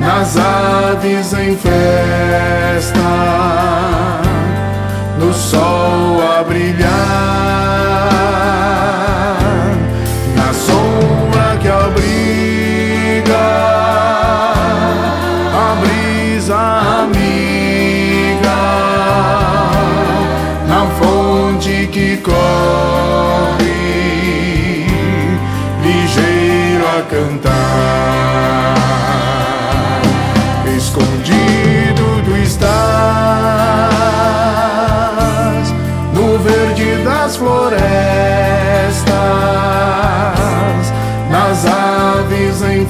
nas 0.00 0.36
aves 0.36 1.32
em 1.34 1.56
festa. 1.56 2.99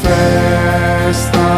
Festa, 0.02 1.48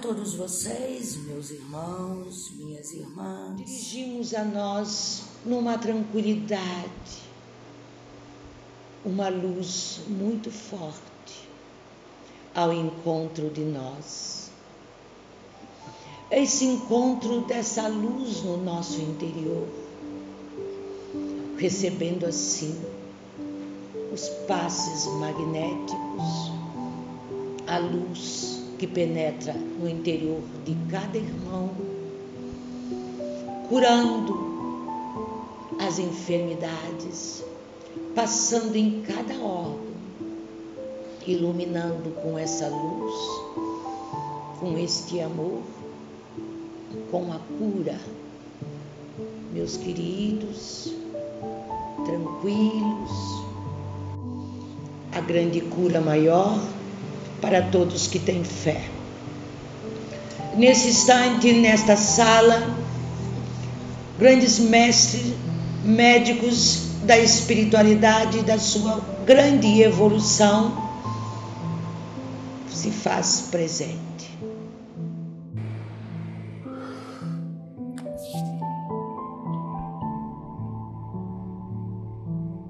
todos 0.00 0.34
vocês, 0.34 1.16
meus 1.16 1.50
irmãos, 1.50 2.52
minhas 2.56 2.92
irmãs. 2.92 3.56
Dirigimos 3.56 4.32
a 4.32 4.44
nós 4.44 5.22
numa 5.44 5.76
tranquilidade 5.76 7.28
uma 9.04 9.28
luz 9.28 10.00
muito 10.06 10.50
forte 10.50 11.48
ao 12.54 12.72
encontro 12.72 13.50
de 13.50 13.62
nós. 13.62 14.50
Esse 16.30 16.64
encontro 16.64 17.40
dessa 17.42 17.88
luz 17.88 18.42
no 18.42 18.56
nosso 18.58 19.00
interior, 19.00 19.66
recebendo 21.56 22.26
assim 22.26 22.78
os 24.12 24.28
passes 24.46 25.06
magnéticos, 25.06 26.52
a 27.66 27.78
luz 27.78 28.57
que 28.78 28.86
penetra 28.86 29.52
no 29.52 29.88
interior 29.88 30.40
de 30.64 30.76
cada 30.88 31.18
irmão, 31.18 31.70
curando 33.68 34.48
as 35.80 35.98
enfermidades, 35.98 37.44
passando 38.14 38.76
em 38.76 39.02
cada 39.02 39.34
órgão, 39.34 39.88
iluminando 41.26 42.10
com 42.22 42.38
essa 42.38 42.68
luz, 42.68 43.14
com 44.60 44.78
este 44.78 45.20
amor, 45.20 45.62
com 47.10 47.32
a 47.32 47.38
cura. 47.58 47.98
Meus 49.52 49.76
queridos, 49.76 50.94
tranquilos, 52.06 53.10
a 55.12 55.20
grande 55.20 55.60
cura 55.62 56.00
maior 56.00 56.77
para 57.40 57.62
todos 57.62 58.06
que 58.06 58.18
têm 58.18 58.44
fé. 58.44 58.84
Nesse 60.56 60.88
instante, 60.88 61.52
nesta 61.52 61.96
sala, 61.96 62.76
grandes 64.18 64.58
mestres, 64.58 65.34
médicos 65.84 66.88
da 67.04 67.16
espiritualidade, 67.16 68.42
da 68.42 68.58
sua 68.58 69.00
grande 69.24 69.80
evolução, 69.80 70.88
se 72.68 72.90
faz 72.90 73.48
presente. 73.50 74.38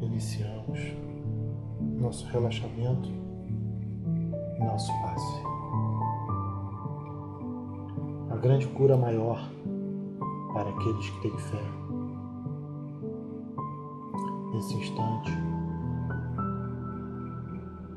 Iniciamos 0.00 0.78
nosso 1.98 2.26
relaxamento, 2.26 3.10
nosso 4.64 4.92
passe. 5.02 5.42
A 8.30 8.36
grande 8.36 8.66
cura 8.68 8.96
maior 8.96 9.50
para 10.52 10.70
aqueles 10.70 11.10
que 11.10 11.20
têm 11.20 11.38
fé. 11.38 11.62
Nesse 14.52 14.74
instante, 14.74 15.32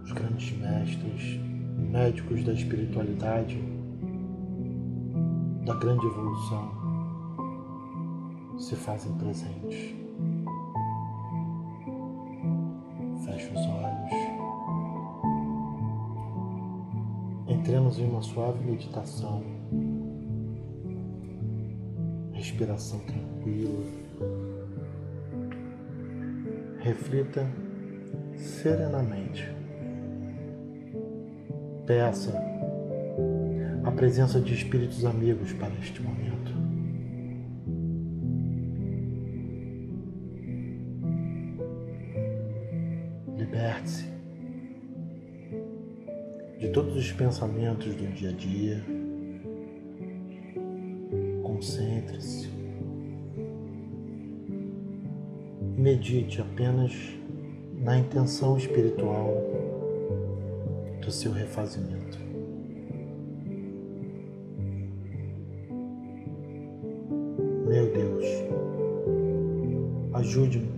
os 0.04 0.12
grandes 0.12 0.58
mestres, 0.58 1.40
médicos 1.78 2.44
da 2.44 2.54
espiritualidade, 2.54 3.60
da 5.66 5.76
grande 5.76 6.06
evolução, 6.06 6.72
se 8.58 8.76
fazem 8.76 9.14
presentes. 9.14 9.96
Feche 13.26 13.52
os 13.54 13.66
olhos. 13.68 13.91
Entremos 17.52 18.00
em 18.00 18.06
uma 18.06 18.22
suave 18.22 18.64
meditação. 18.64 19.44
Respiração 22.32 23.00
tranquila. 23.00 23.84
Reflita 26.80 27.46
serenamente. 28.38 29.54
Peça 31.86 32.42
a 33.84 33.92
presença 33.92 34.40
de 34.40 34.54
espíritos 34.54 35.04
amigos 35.04 35.52
para 35.52 35.74
este 35.74 36.02
momento. 36.02 36.31
Pensamentos 47.22 47.94
do 47.94 48.08
dia 48.14 48.30
a 48.30 48.34
dia. 48.34 48.84
Concentre-se. 51.44 52.50
Medite 55.78 56.42
apenas 56.42 56.92
na 57.78 58.00
intenção 58.00 58.58
espiritual 58.58 59.38
do 61.00 61.12
seu 61.12 61.32
refazimento. 61.32 62.18
Meu 67.68 67.94
Deus, 67.94 68.26
ajude-me 70.14 70.72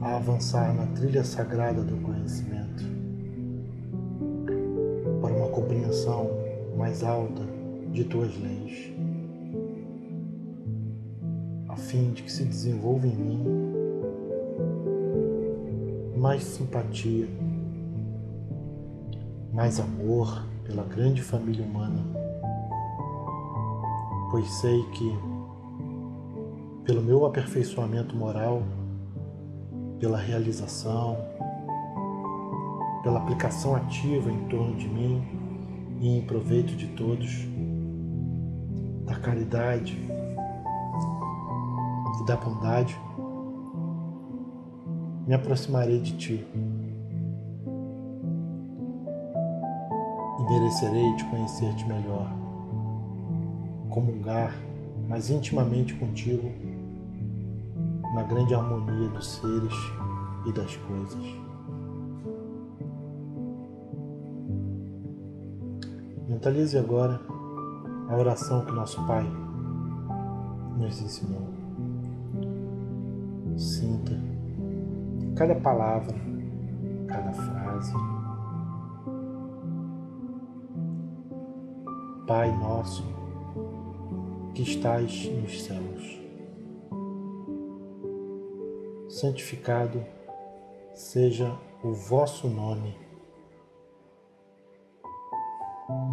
a 0.00 0.14
avançar 0.14 0.72
na 0.72 0.86
trilha 0.94 1.24
sagrada 1.24 1.82
do 1.82 1.96
conhecimento 2.02 2.63
de 7.94 8.02
tuas 8.02 8.36
leis, 8.36 8.92
a 11.68 11.76
fim 11.76 12.10
de 12.10 12.24
que 12.24 12.32
se 12.32 12.44
desenvolva 12.44 13.06
em 13.06 13.14
mim 13.14 13.44
mais 16.16 16.42
simpatia, 16.42 17.28
mais 19.52 19.78
amor, 19.78 20.44
pela 20.64 20.82
grande 20.82 21.22
família 21.22 21.64
humana, 21.64 22.04
pois 24.32 24.48
sei 24.54 24.82
que, 24.86 25.16
pelo 26.84 27.00
meu 27.00 27.24
aperfeiçoamento 27.24 28.16
moral, 28.16 28.64
pela 30.00 30.18
realização, 30.18 31.16
pela 33.04 33.20
aplicação 33.20 33.76
ativa 33.76 34.32
em 34.32 34.48
torno 34.48 34.74
de 34.74 34.88
mim 34.88 35.22
e 36.00 36.18
em 36.18 36.22
proveito 36.22 36.74
de 36.74 36.88
todos, 36.88 37.53
caridade 39.24 39.98
e 42.20 42.26
da 42.26 42.36
bondade, 42.36 42.94
me 45.26 45.34
aproximarei 45.34 45.98
de 46.00 46.14
ti 46.16 46.46
e 50.38 50.42
merecerei 50.42 51.16
te 51.16 51.24
conhecer-te 51.24 51.88
melhor, 51.88 52.30
comungar 53.88 54.54
mais 55.08 55.30
intimamente 55.30 55.94
contigo 55.94 56.52
na 58.14 58.22
grande 58.24 58.54
harmonia 58.54 59.08
dos 59.08 59.26
seres 59.26 59.74
e 60.46 60.52
das 60.52 60.76
coisas. 60.76 61.24
Mentalize 66.28 66.76
agora 66.76 67.33
a 68.14 68.16
oração 68.16 68.64
que 68.64 68.70
nosso 68.70 69.04
Pai 69.06 69.24
nos 70.76 71.02
ensinou. 71.02 71.48
Sinta 73.56 74.12
cada 75.34 75.56
palavra, 75.56 76.14
cada 77.08 77.32
frase. 77.32 77.92
Pai 82.26 82.56
nosso 82.56 83.04
que 84.54 84.62
estais 84.62 85.26
nos 85.26 85.62
céus, 85.62 86.20
santificado 89.08 90.00
seja 90.94 91.52
o 91.82 91.92
vosso 91.92 92.48
nome 92.48 92.96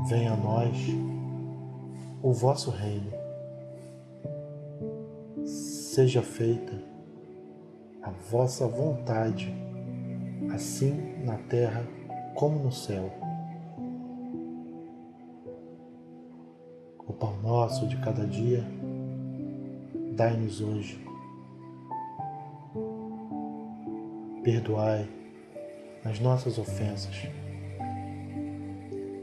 venha 0.10 0.34
a 0.34 0.38
nós 0.38 0.76
o 2.22 2.32
vosso 2.32 2.70
reino. 2.70 3.12
Seja 5.44 6.22
feita 6.22 6.74
a 8.02 8.10
vossa 8.10 8.68
vontade, 8.68 9.54
assim 10.54 11.24
na 11.24 11.38
terra 11.38 11.86
como 12.36 12.60
no 12.60 12.72
céu. 12.72 13.12
O 17.08 17.14
pão 17.14 17.36
nosso 17.42 17.88
de 17.88 17.98
cada 17.98 18.26
dia, 18.26 18.64
dai-nos 20.16 20.62
hoje. 20.62 21.04
Perdoai 24.44 25.08
as 26.04 26.20
nossas 26.20 26.58
ofensas, 26.58 27.28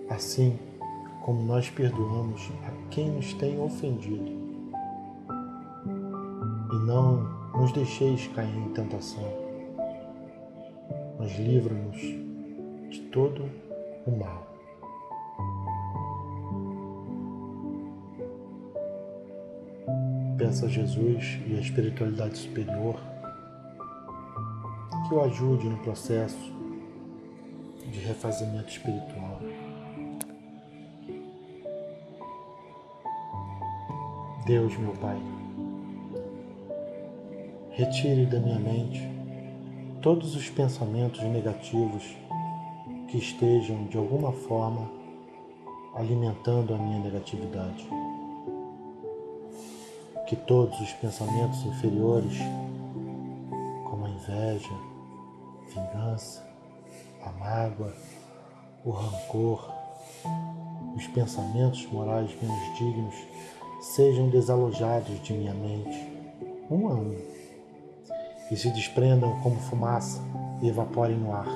assim 0.08 0.58
como 1.28 1.42
nós 1.42 1.68
perdoamos 1.68 2.50
a 2.66 2.88
quem 2.90 3.10
nos 3.10 3.34
tem 3.34 3.60
ofendido. 3.60 4.32
E 6.72 6.86
não 6.86 7.22
nos 7.52 7.70
deixeis 7.72 8.26
cair 8.28 8.56
em 8.56 8.72
tentação, 8.72 9.30
mas 11.18 11.38
livra-nos 11.38 11.98
de 12.88 13.00
todo 13.12 13.44
o 14.06 14.10
mal. 14.10 14.46
Peça 20.38 20.64
a 20.64 20.68
Jesus 20.70 21.40
e 21.46 21.56
a 21.59 21.60
espiritualidade 21.60 22.38
superior 22.38 22.98
que 25.06 25.14
o 25.14 25.20
ajude 25.20 25.68
no 25.68 25.76
processo 25.80 26.55
de 27.92 27.98
refazimento 27.98 28.70
espiritual. 28.70 29.27
Deus, 34.48 34.74
meu 34.78 34.94
Pai, 34.94 35.20
retire 37.72 38.24
da 38.24 38.40
minha 38.40 38.58
mente 38.58 39.06
todos 40.00 40.34
os 40.34 40.48
pensamentos 40.48 41.22
negativos 41.22 42.16
que 43.08 43.18
estejam 43.18 43.84
de 43.88 43.98
alguma 43.98 44.32
forma 44.32 44.90
alimentando 45.94 46.74
a 46.74 46.78
minha 46.78 46.98
negatividade. 46.98 47.86
Que 50.26 50.34
todos 50.34 50.80
os 50.80 50.92
pensamentos 50.94 51.62
inferiores, 51.66 52.38
como 53.84 54.06
a 54.06 54.08
inveja, 54.08 54.74
vingança, 55.74 56.42
a 57.22 57.30
mágoa, 57.32 57.94
o 58.82 58.92
rancor, 58.92 59.70
os 60.96 61.06
pensamentos 61.08 61.86
morais 61.92 62.34
menos 62.40 62.78
dignos, 62.78 63.14
sejam 63.94 64.28
desalojados 64.28 65.23
de 65.23 65.32
minha 65.32 65.55
mente, 65.55 65.97
um 66.70 66.89
a 66.89 66.94
um, 66.94 67.16
e 68.51 68.56
se 68.56 68.70
desprendam 68.70 69.40
como 69.40 69.59
fumaça 69.60 70.20
e 70.62 70.69
evaporem 70.69 71.16
no 71.16 71.32
ar, 71.32 71.48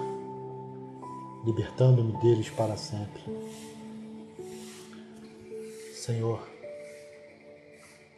libertando-me 1.45 2.13
deles 2.21 2.49
para 2.49 2.77
sempre. 2.77 3.23
Senhor, 5.95 6.41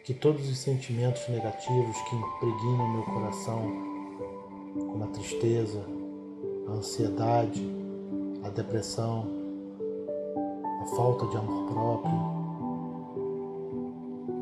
que 0.05 0.15
todos 0.15 0.49
os 0.49 0.59
sentimentos 0.59 1.29
negativos 1.29 1.97
que 2.03 2.15
impregnam 2.15 2.93
meu 2.93 3.03
coração, 3.03 3.63
como 4.75 5.05
a 5.05 5.09
tristeza, 5.09 5.85
a 6.69 6.71
ansiedade, 6.73 7.63
a 8.45 8.49
depressão, 8.49 9.27
a 10.83 10.97
falta 10.97 11.27
de 11.27 11.37
amor 11.37 11.73
próprio, 11.73 12.44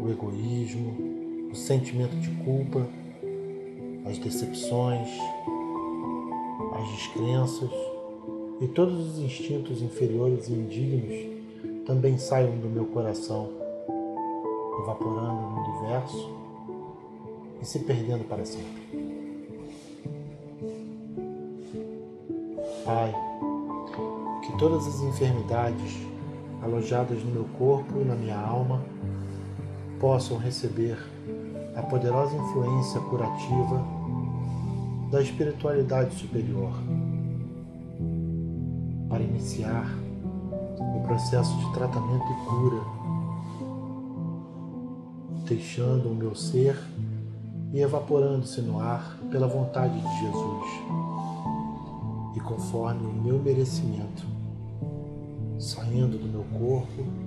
o 0.03 0.11
egoísmo, 0.11 1.51
o 1.53 1.55
sentimento 1.55 2.16
de 2.16 2.31
culpa, 2.45 2.87
as 4.05 4.19
decepções, 4.19 5.09
as 6.74 6.89
descrenças 6.91 7.70
e 8.61 8.66
todos 8.66 8.99
os 9.11 9.19
instintos 9.19 9.81
inferiores 9.81 10.49
e 10.49 10.53
indignos 10.53 11.87
também 11.87 12.19
saiam 12.19 12.57
do 12.59 12.69
meu 12.69 12.87
coração, 12.87 13.49
evaporando 14.83 15.41
no 15.41 15.61
universo 15.61 16.31
e 17.61 17.65
se 17.65 17.79
perdendo 17.81 18.24
para 18.24 18.45
sempre. 18.45 18.83
Pai, 22.85 23.15
que 24.45 24.59
todas 24.59 24.85
as 24.87 25.01
enfermidades 25.01 25.99
alojadas 26.61 27.23
no 27.23 27.31
meu 27.31 27.45
corpo 27.57 28.01
e 28.01 28.05
na 28.05 28.16
minha 28.16 28.39
alma 28.39 28.83
possam 30.03 30.37
receber 30.37 30.99
a 31.77 31.83
poderosa 31.85 32.35
influência 32.35 33.01
curativa 33.03 33.87
da 35.12 35.23
espiritualidade 35.23 36.16
superior 36.16 36.73
para 39.09 39.23
iniciar 39.23 39.87
o 40.97 41.01
processo 41.07 41.57
de 41.57 41.73
tratamento 41.74 42.24
e 42.24 42.35
cura, 42.47 42.81
deixando 45.47 46.11
o 46.11 46.15
meu 46.16 46.35
ser 46.35 46.77
e 47.73 47.81
evaporando-se 47.81 48.61
no 48.61 48.81
ar 48.81 49.16
pela 49.31 49.47
vontade 49.47 49.95
de 49.95 50.20
Jesus. 50.20 50.69
E 52.35 52.41
conforme 52.41 53.07
o 53.07 53.23
meu 53.23 53.39
merecimento, 53.39 54.24
saindo 55.61 56.19
do 56.19 56.27
meu 56.27 56.43
corpo 56.59 57.22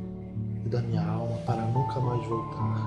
da 0.75 0.81
minha 0.81 1.07
alma 1.07 1.37
para 1.45 1.61
nunca 1.67 2.01
mais 2.01 2.27
voltar. 2.27 2.85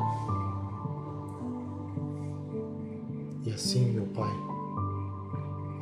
E 3.47 3.51
assim, 3.51 3.93
meu 3.93 4.05
Pai, 4.09 4.31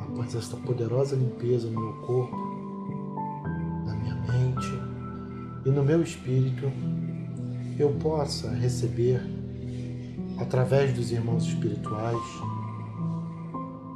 após 0.03 0.33
esta 0.33 0.55
poderosa 0.55 1.17
limpeza 1.17 1.69
no 1.69 1.81
meu 1.81 1.93
corpo, 2.05 2.33
na 3.85 3.93
minha 3.93 4.15
mente 4.15 4.71
e 5.65 5.69
no 5.69 5.83
meu 5.83 6.01
espírito, 6.01 6.71
eu 7.77 7.89
possa 7.99 8.51
receber, 8.51 9.21
através 10.39 10.93
dos 10.93 11.11
irmãos 11.11 11.45
espirituais 11.45 12.23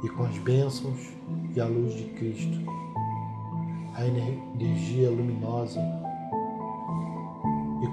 e 0.04 0.08
com 0.10 0.24
as 0.24 0.36
bênçãos 0.36 1.00
e 1.56 1.60
a 1.60 1.64
luz 1.64 1.94
de 1.94 2.04
Cristo, 2.10 2.58
a 3.94 4.04
energia 4.04 5.08
luminosa 5.08 5.80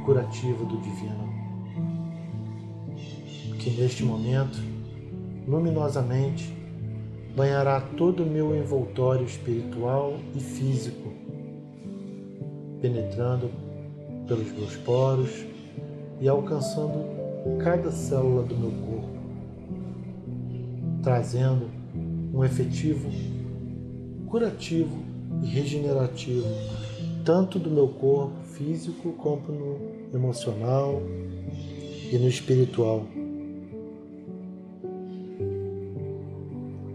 curativa 0.10 0.65
do 0.65 0.77
Divino, 0.77 1.30
que 3.60 3.69
neste 3.69 4.03
momento, 4.03 4.57
luminosamente, 5.48 6.52
banhará 7.36 7.80
todo 7.80 8.23
o 8.23 8.26
meu 8.26 8.56
envoltório 8.56 9.23
espiritual 9.23 10.15
e 10.36 10.40
físico, 10.40 11.14
penetrando 12.81 13.52
pelos 14.27 14.52
meus 14.52 14.76
poros 14.77 15.45
e 16.19 16.27
alcançando 16.27 17.06
cada 17.64 17.91
célula 17.91 18.41
do 18.41 18.57
meu 18.57 18.72
corpo, 18.72 19.19
trazendo 21.03 21.69
um 22.34 22.44
efetivo 22.44 23.07
curativo 24.26 25.03
e 25.44 25.45
regenerativo, 25.45 26.48
tanto 27.23 27.60
do 27.60 27.69
meu 27.69 27.90
corpo 27.90 28.40
físico 28.60 29.14
como 29.14 29.48
no 29.53 29.98
emocional 30.14 31.02
e 32.11 32.18
no 32.18 32.27
espiritual. 32.27 33.06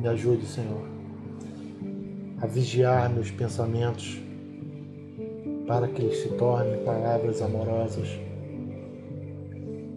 Me 0.01 0.09
ajude, 0.09 0.45
Senhor, 0.47 0.85
a 2.41 2.47
vigiar 2.47 3.11
meus 3.11 3.31
pensamentos 3.31 4.21
para 5.67 5.89
que 5.89 6.03
eles 6.03 6.19
se 6.19 6.29
tornem 6.31 6.85
palavras 6.85 7.41
amorosas, 7.41 8.09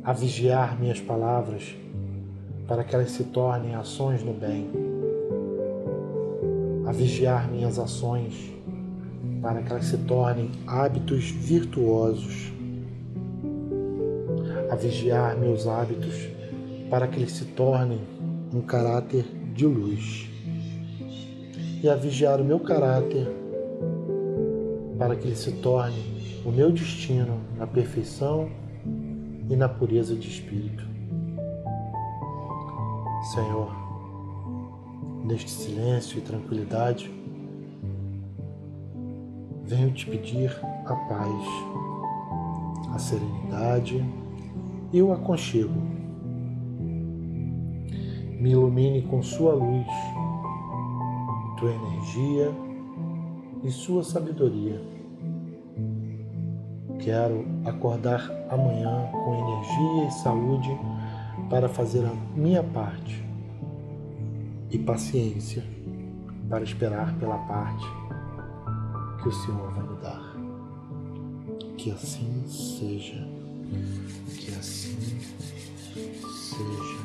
a 0.04 0.14
vigiar 0.14 0.80
minhas 0.80 1.02
palavras 1.02 1.76
para 2.68 2.84
que 2.84 2.96
elas 2.96 3.12
se 3.12 3.24
tornem 3.26 3.76
ações 3.76 4.24
no 4.24 4.34
bem, 4.34 4.70
a 6.86 6.92
vigiar 6.92 7.50
minhas 7.50 7.80
ações 7.80 8.54
para 9.42 9.62
que 9.62 9.72
elas 9.72 9.86
se 9.86 9.98
tornem 10.00 10.52
hábitos 10.66 11.32
virtuosos, 11.32 12.52
vigiar 14.78 15.36
meus 15.38 15.68
hábitos 15.68 16.30
para 16.90 17.08
que 17.08 17.20
eles 17.20 17.32
se 17.32 17.46
tornem 17.46 18.00
um 18.54 18.62
caráter 18.62 19.26
de 19.54 19.66
luz, 19.66 20.30
e 21.84 21.90
a 21.90 21.96
vigiar 21.96 22.40
o 22.40 22.46
meu 22.46 22.60
caráter 22.60 23.28
para 24.98 25.16
que 25.16 25.28
ele 25.28 25.36
se 25.36 25.52
torne 25.54 26.42
o 26.46 26.52
meu 26.52 26.72
destino 26.72 27.40
na 27.58 27.68
perfeição 27.68 28.50
e 29.50 29.56
na 29.56 29.68
pureza 29.68 30.16
de 30.16 30.28
espírito. 30.28 30.88
Senhor, 33.34 33.76
neste 35.24 35.50
silêncio 35.50 36.18
e 36.18 36.22
tranquilidade, 36.22 37.12
venho 39.66 39.92
te 39.92 40.06
pedir 40.08 40.52
a 40.86 40.96
paz, 40.96 41.44
a 42.94 43.00
serenidade 43.00 44.04
e 44.92 45.02
o 45.02 45.12
aconchego. 45.12 45.82
Me 48.40 48.52
ilumine 48.52 49.02
com 49.04 49.22
sua 49.22 49.54
luz, 49.54 49.88
tua 51.58 51.72
energia 51.72 52.52
e 53.64 53.72
sua 53.72 54.04
sabedoria. 54.04 54.82
Quero 57.00 57.46
acordar 57.66 58.32
amanhã 58.50 59.10
com 59.12 59.34
energia 59.36 60.08
e 60.08 60.12
saúde 60.12 60.78
para 61.50 61.70
fazer 61.70 62.06
a 62.06 62.14
minha 62.36 62.64
parte 62.64 63.26
e 64.70 64.78
paciência 64.78 65.64
para 66.50 66.64
esperar 66.64 67.18
pela 67.18 67.38
parte 67.40 67.86
que 69.22 69.30
o 69.30 69.32
Senhor 69.32 69.72
vai 69.72 69.88
me 69.88 69.96
dar. 70.02 70.36
Que 71.78 71.92
assim 71.92 72.44
seja. 72.46 73.37
Que 74.36 74.52
assim 74.56 74.98
seja. 76.50 76.97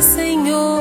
Senhor, 0.00 0.79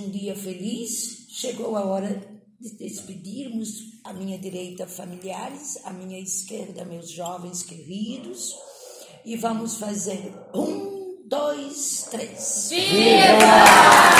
um 0.00 0.10
dia 0.10 0.34
feliz, 0.34 1.26
chegou 1.28 1.76
a 1.76 1.84
hora 1.84 2.22
de 2.60 2.70
despedirmos 2.76 4.00
à 4.04 4.12
minha 4.12 4.38
direita 4.38 4.86
familiares, 4.86 5.78
à 5.84 5.92
minha 5.92 6.18
esquerda 6.18 6.84
meus 6.84 7.10
jovens 7.10 7.62
queridos 7.62 8.54
e 9.24 9.36
vamos 9.36 9.76
fazer 9.76 10.32
um, 10.54 11.26
dois, 11.26 12.08
três. 12.10 12.40
Senhor, 12.40 14.19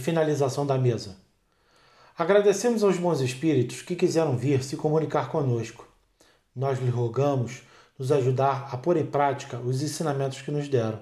finalização 0.00 0.66
da 0.66 0.76
mesa. 0.76 1.16
Agradecemos 2.18 2.82
aos 2.82 2.96
bons 2.96 3.20
espíritos 3.20 3.82
que 3.82 3.94
quiseram 3.94 4.36
vir 4.36 4.62
se 4.64 4.76
comunicar 4.76 5.30
conosco. 5.30 5.86
Nós 6.54 6.80
lhe 6.80 6.90
rogamos 6.90 7.62
nos 7.98 8.10
ajudar 8.10 8.68
a 8.72 8.76
pôr 8.76 8.96
em 8.96 9.06
prática 9.06 9.58
os 9.58 9.82
ensinamentos 9.82 10.42
que 10.42 10.50
nos 10.50 10.68
deram 10.68 11.00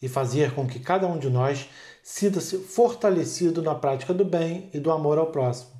e 0.00 0.08
fazer 0.08 0.54
com 0.54 0.66
que 0.66 0.78
cada 0.78 1.06
um 1.06 1.18
de 1.18 1.28
nós 1.28 1.68
sinta-se 2.02 2.58
fortalecido 2.58 3.60
na 3.62 3.74
prática 3.74 4.14
do 4.14 4.24
bem 4.24 4.70
e 4.72 4.78
do 4.78 4.90
amor 4.90 5.18
ao 5.18 5.32
próximo. 5.32 5.72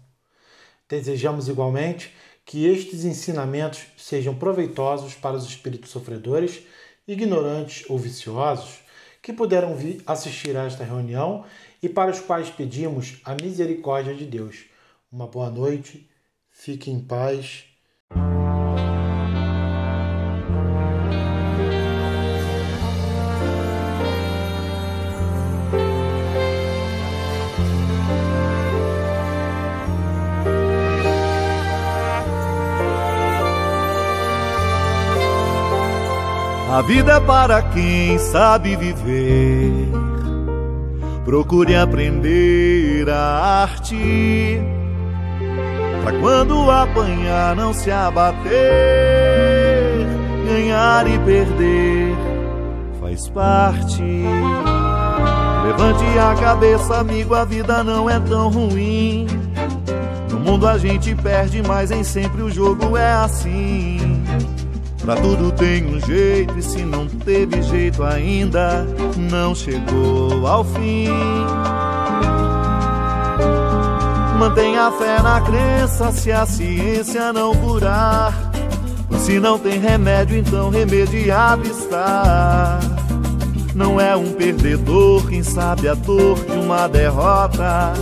Desejamos 0.88 1.48
igualmente 1.48 2.14
que 2.44 2.66
estes 2.66 3.04
ensinamentos 3.04 3.86
sejam 3.96 4.34
proveitosos 4.34 5.14
para 5.14 5.36
os 5.36 5.46
espíritos 5.46 5.90
sofredores, 5.90 6.62
ignorantes 7.06 7.88
ou 7.88 7.98
viciosos 7.98 8.80
que 9.22 9.32
puderam 9.32 9.76
vir 9.76 10.02
assistir 10.06 10.56
a 10.56 10.64
esta 10.64 10.84
reunião 10.84 11.44
e 11.82 11.88
para 11.88 12.10
os 12.10 12.20
quais 12.20 12.50
pedimos 12.50 13.20
a 13.24 13.34
misericórdia 13.34 14.14
de 14.14 14.24
Deus. 14.24 14.64
Uma 15.10 15.26
boa 15.26 15.50
noite, 15.50 16.09
fique 16.50 16.90
em 16.90 17.00
paz. 17.00 17.64
A 36.70 36.82
vida 36.82 37.14
é 37.14 37.20
para 37.20 37.60
quem 37.72 38.18
sabe 38.18 38.76
viver. 38.76 40.07
Procure 41.28 41.76
aprender 41.76 43.06
a 43.10 43.60
arte. 43.60 44.59
Pra 46.02 46.18
quando 46.20 46.70
apanhar, 46.70 47.55
não 47.55 47.74
se 47.74 47.90
abater. 47.90 48.48
Ganhar 50.46 51.06
e 51.06 51.18
perder 51.18 52.16
faz 52.98 53.28
parte. 53.28 54.02
Levante 55.66 56.18
a 56.18 56.34
cabeça, 56.40 56.96
amigo, 56.96 57.34
a 57.34 57.44
vida 57.44 57.84
não 57.84 58.09
é 58.09 58.18
tão 58.20 58.48
ruim. 58.48 59.26
No 60.30 60.40
mundo 60.40 60.66
a 60.66 60.78
gente 60.78 61.14
perde, 61.14 61.60
mas 61.62 61.90
nem 61.90 62.02
sempre 62.02 62.40
o 62.40 62.50
jogo 62.50 62.96
é 62.96 63.12
assim. 63.12 64.18
Pra 65.09 65.16
tudo 65.16 65.51
tem 65.52 65.86
um 65.86 65.98
jeito, 65.98 66.59
e 66.59 66.62
se 66.62 66.82
não 66.82 67.06
teve 67.06 67.62
jeito 67.62 68.05
ainda, 68.05 68.86
não 69.16 69.55
chegou 69.55 70.47
ao 70.47 70.62
fim. 70.62 71.09
Mantenha 74.39 74.93
fé 74.93 75.22
na 75.22 75.40
crença 75.40 76.12
se 76.12 76.30
a 76.30 76.44
ciência 76.44 77.32
não 77.32 77.55
curar. 77.55 78.35
Se 79.18 79.40
não 79.40 79.59
tem 79.59 79.80
remédio, 79.80 80.36
então 80.36 80.68
remediado 80.68 81.66
está. 81.66 82.78
Não 83.74 83.98
é 83.98 84.14
um 84.14 84.35
perdedor 84.35 85.26
quem 85.26 85.43
sabe 85.43 85.89
a 85.89 85.94
dor 85.94 86.39
de 86.44 86.59
uma 86.59 86.86
derrota 86.86 87.94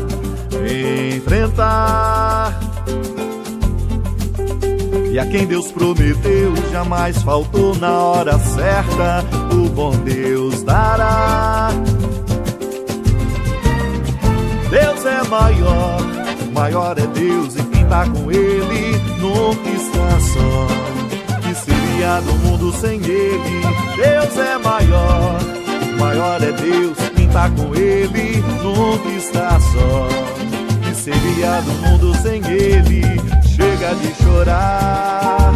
enfrentar. 1.15 2.76
E 5.17 5.19
a 5.19 5.25
quem 5.25 5.47
Deus 5.47 5.73
prometeu 5.73 6.53
jamais 6.71 7.23
faltou 7.23 7.75
na 7.77 7.91
hora 7.91 8.39
certa, 8.39 9.25
o 9.51 9.67
bom 9.71 9.93
Deus 9.93 10.63
dará. 10.63 11.71
Deus 14.69 15.07
é 15.07 15.27
maior, 15.27 16.03
maior 16.53 16.99
é 16.99 17.07
Deus 17.07 17.57
e 17.57 17.63
quem 17.63 17.87
tá 17.87 18.07
com 18.07 18.31
ele 18.31 18.99
nunca 19.19 19.71
está 19.71 20.21
só. 20.21 20.67
Que 21.41 21.55
seria 21.55 22.21
do 22.21 22.35
mundo 22.47 22.71
sem 22.75 23.01
ele? 23.03 23.63
Deus 23.97 24.37
é 24.37 24.59
maior, 24.59 25.41
maior 25.99 26.43
é 26.43 26.53
Deus, 26.53 26.99
quem 27.17 27.27
tá 27.29 27.49
com 27.49 27.75
ele 27.75 28.45
nunca 28.63 29.09
está 29.09 29.59
só. 29.61 30.09
Que 30.83 30.95
seria 30.95 31.63
do 31.63 31.73
mundo 31.89 32.15
sem 32.17 32.47
ele? 32.49 33.16
Chega 33.57 33.95
de 33.95 34.15
chorar. 34.23 35.53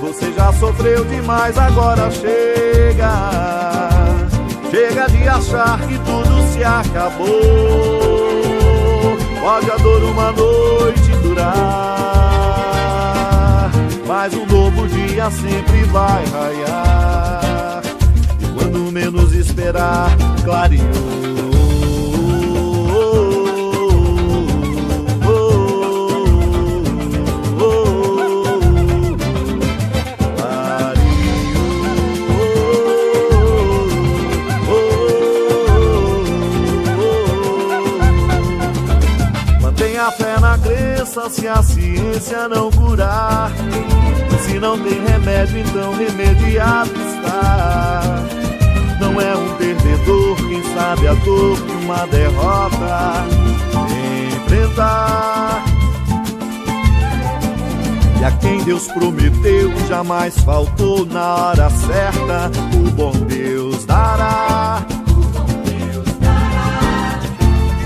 Você 0.00 0.32
já 0.32 0.52
sofreu 0.54 1.04
demais, 1.04 1.56
agora 1.56 2.10
chega. 2.10 3.12
Chega 4.68 5.06
de 5.06 5.28
achar 5.28 5.78
que 5.86 5.96
tudo 5.98 6.42
se 6.52 6.64
acabou. 6.64 7.28
Pode 9.40 9.70
a 9.70 9.76
dor 9.76 10.02
uma 10.02 10.32
noite 10.32 11.12
durar, 11.22 11.50
mas 14.06 14.34
um 14.34 14.44
novo 14.44 14.88
dia 14.88 15.30
sempre 15.30 15.84
vai 15.84 16.24
raiar. 16.26 17.82
E 18.40 18.46
quando 18.58 18.90
menos 18.90 19.32
esperar, 19.32 20.10
clareou. 20.44 21.87
Se 41.28 41.48
a 41.48 41.62
ciência 41.62 42.48
não 42.48 42.70
curar. 42.70 43.50
Se 44.40 44.58
não 44.58 44.78
tem 44.78 45.04
remédio, 45.04 45.58
então 45.58 45.92
remediado 45.94 46.90
está. 46.90 48.02
Não 49.00 49.20
é 49.20 49.36
um 49.36 49.54
perdedor 49.56 50.36
quem 50.36 50.62
sabe 50.74 51.08
a 51.08 51.14
dor 51.14 51.56
de 51.56 51.72
uma 51.84 52.06
derrota 52.06 53.26
enfrentar. 54.48 55.64
E 58.20 58.24
a 58.24 58.32
quem 58.32 58.62
Deus 58.64 58.88
prometeu 58.88 59.72
jamais 59.86 60.38
faltou 60.40 61.06
na 61.06 61.34
hora 61.34 61.70
certa, 61.70 62.50
o 62.74 62.90
bom 62.90 63.12
Deus 63.12 63.84
dará. 63.84 64.84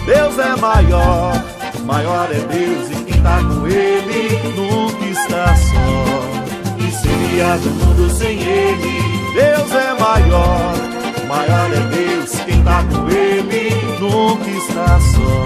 Deus 0.07 0.39
é 0.39 0.57
maior, 0.57 1.45
maior 1.85 2.29
é 2.31 2.41
Deus 2.41 2.89
e 2.91 3.11
está 3.11 3.39
com 3.39 3.67
ele, 3.67 4.39
nunca 4.57 5.05
está 5.07 5.55
só. 5.57 6.77
Que 6.77 6.91
seria 6.91 7.57
do 7.59 7.71
mundo 7.71 8.11
sem 8.11 8.41
ele? 8.41 9.03
Deus 9.35 9.73
é 9.73 9.95
maior, 10.01 10.75
maior 11.27 11.71
é 11.73 11.81
Deus, 11.97 12.31
quem 12.45 12.59
está 12.59 12.85
com 12.85 13.09
ele, 13.09 13.75
nunca 13.99 14.51
está 14.51 14.99
só. 15.01 15.45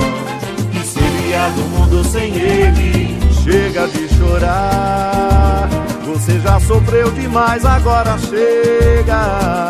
Que 0.72 0.86
seria 0.86 1.48
do 1.50 1.62
mundo 1.70 2.04
sem 2.04 2.34
ele? 2.34 3.16
Chega 3.42 3.86
de 3.88 4.08
chorar, 4.16 5.68
você 6.04 6.40
já 6.40 6.58
sofreu 6.60 7.10
demais, 7.12 7.64
agora 7.64 8.18
chega. 8.18 9.66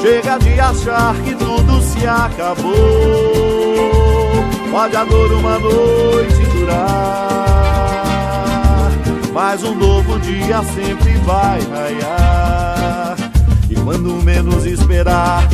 Chega 0.00 0.38
de 0.38 0.58
achar 0.60 1.14
que 1.16 1.34
tudo 1.34 1.82
se 1.82 2.06
acabou. 2.06 3.39
Pode 4.70 4.96
a 4.96 5.04
dor 5.04 5.32
uma 5.32 5.58
noite 5.58 6.46
durar, 6.54 6.92
mas 9.32 9.64
um 9.64 9.74
novo 9.74 10.18
dia 10.20 10.62
sempre 10.62 11.12
vai 11.24 11.60
raiar. 11.60 13.16
E 13.68 13.74
quando 13.74 14.14
menos 14.22 14.64
esperar. 14.64 15.48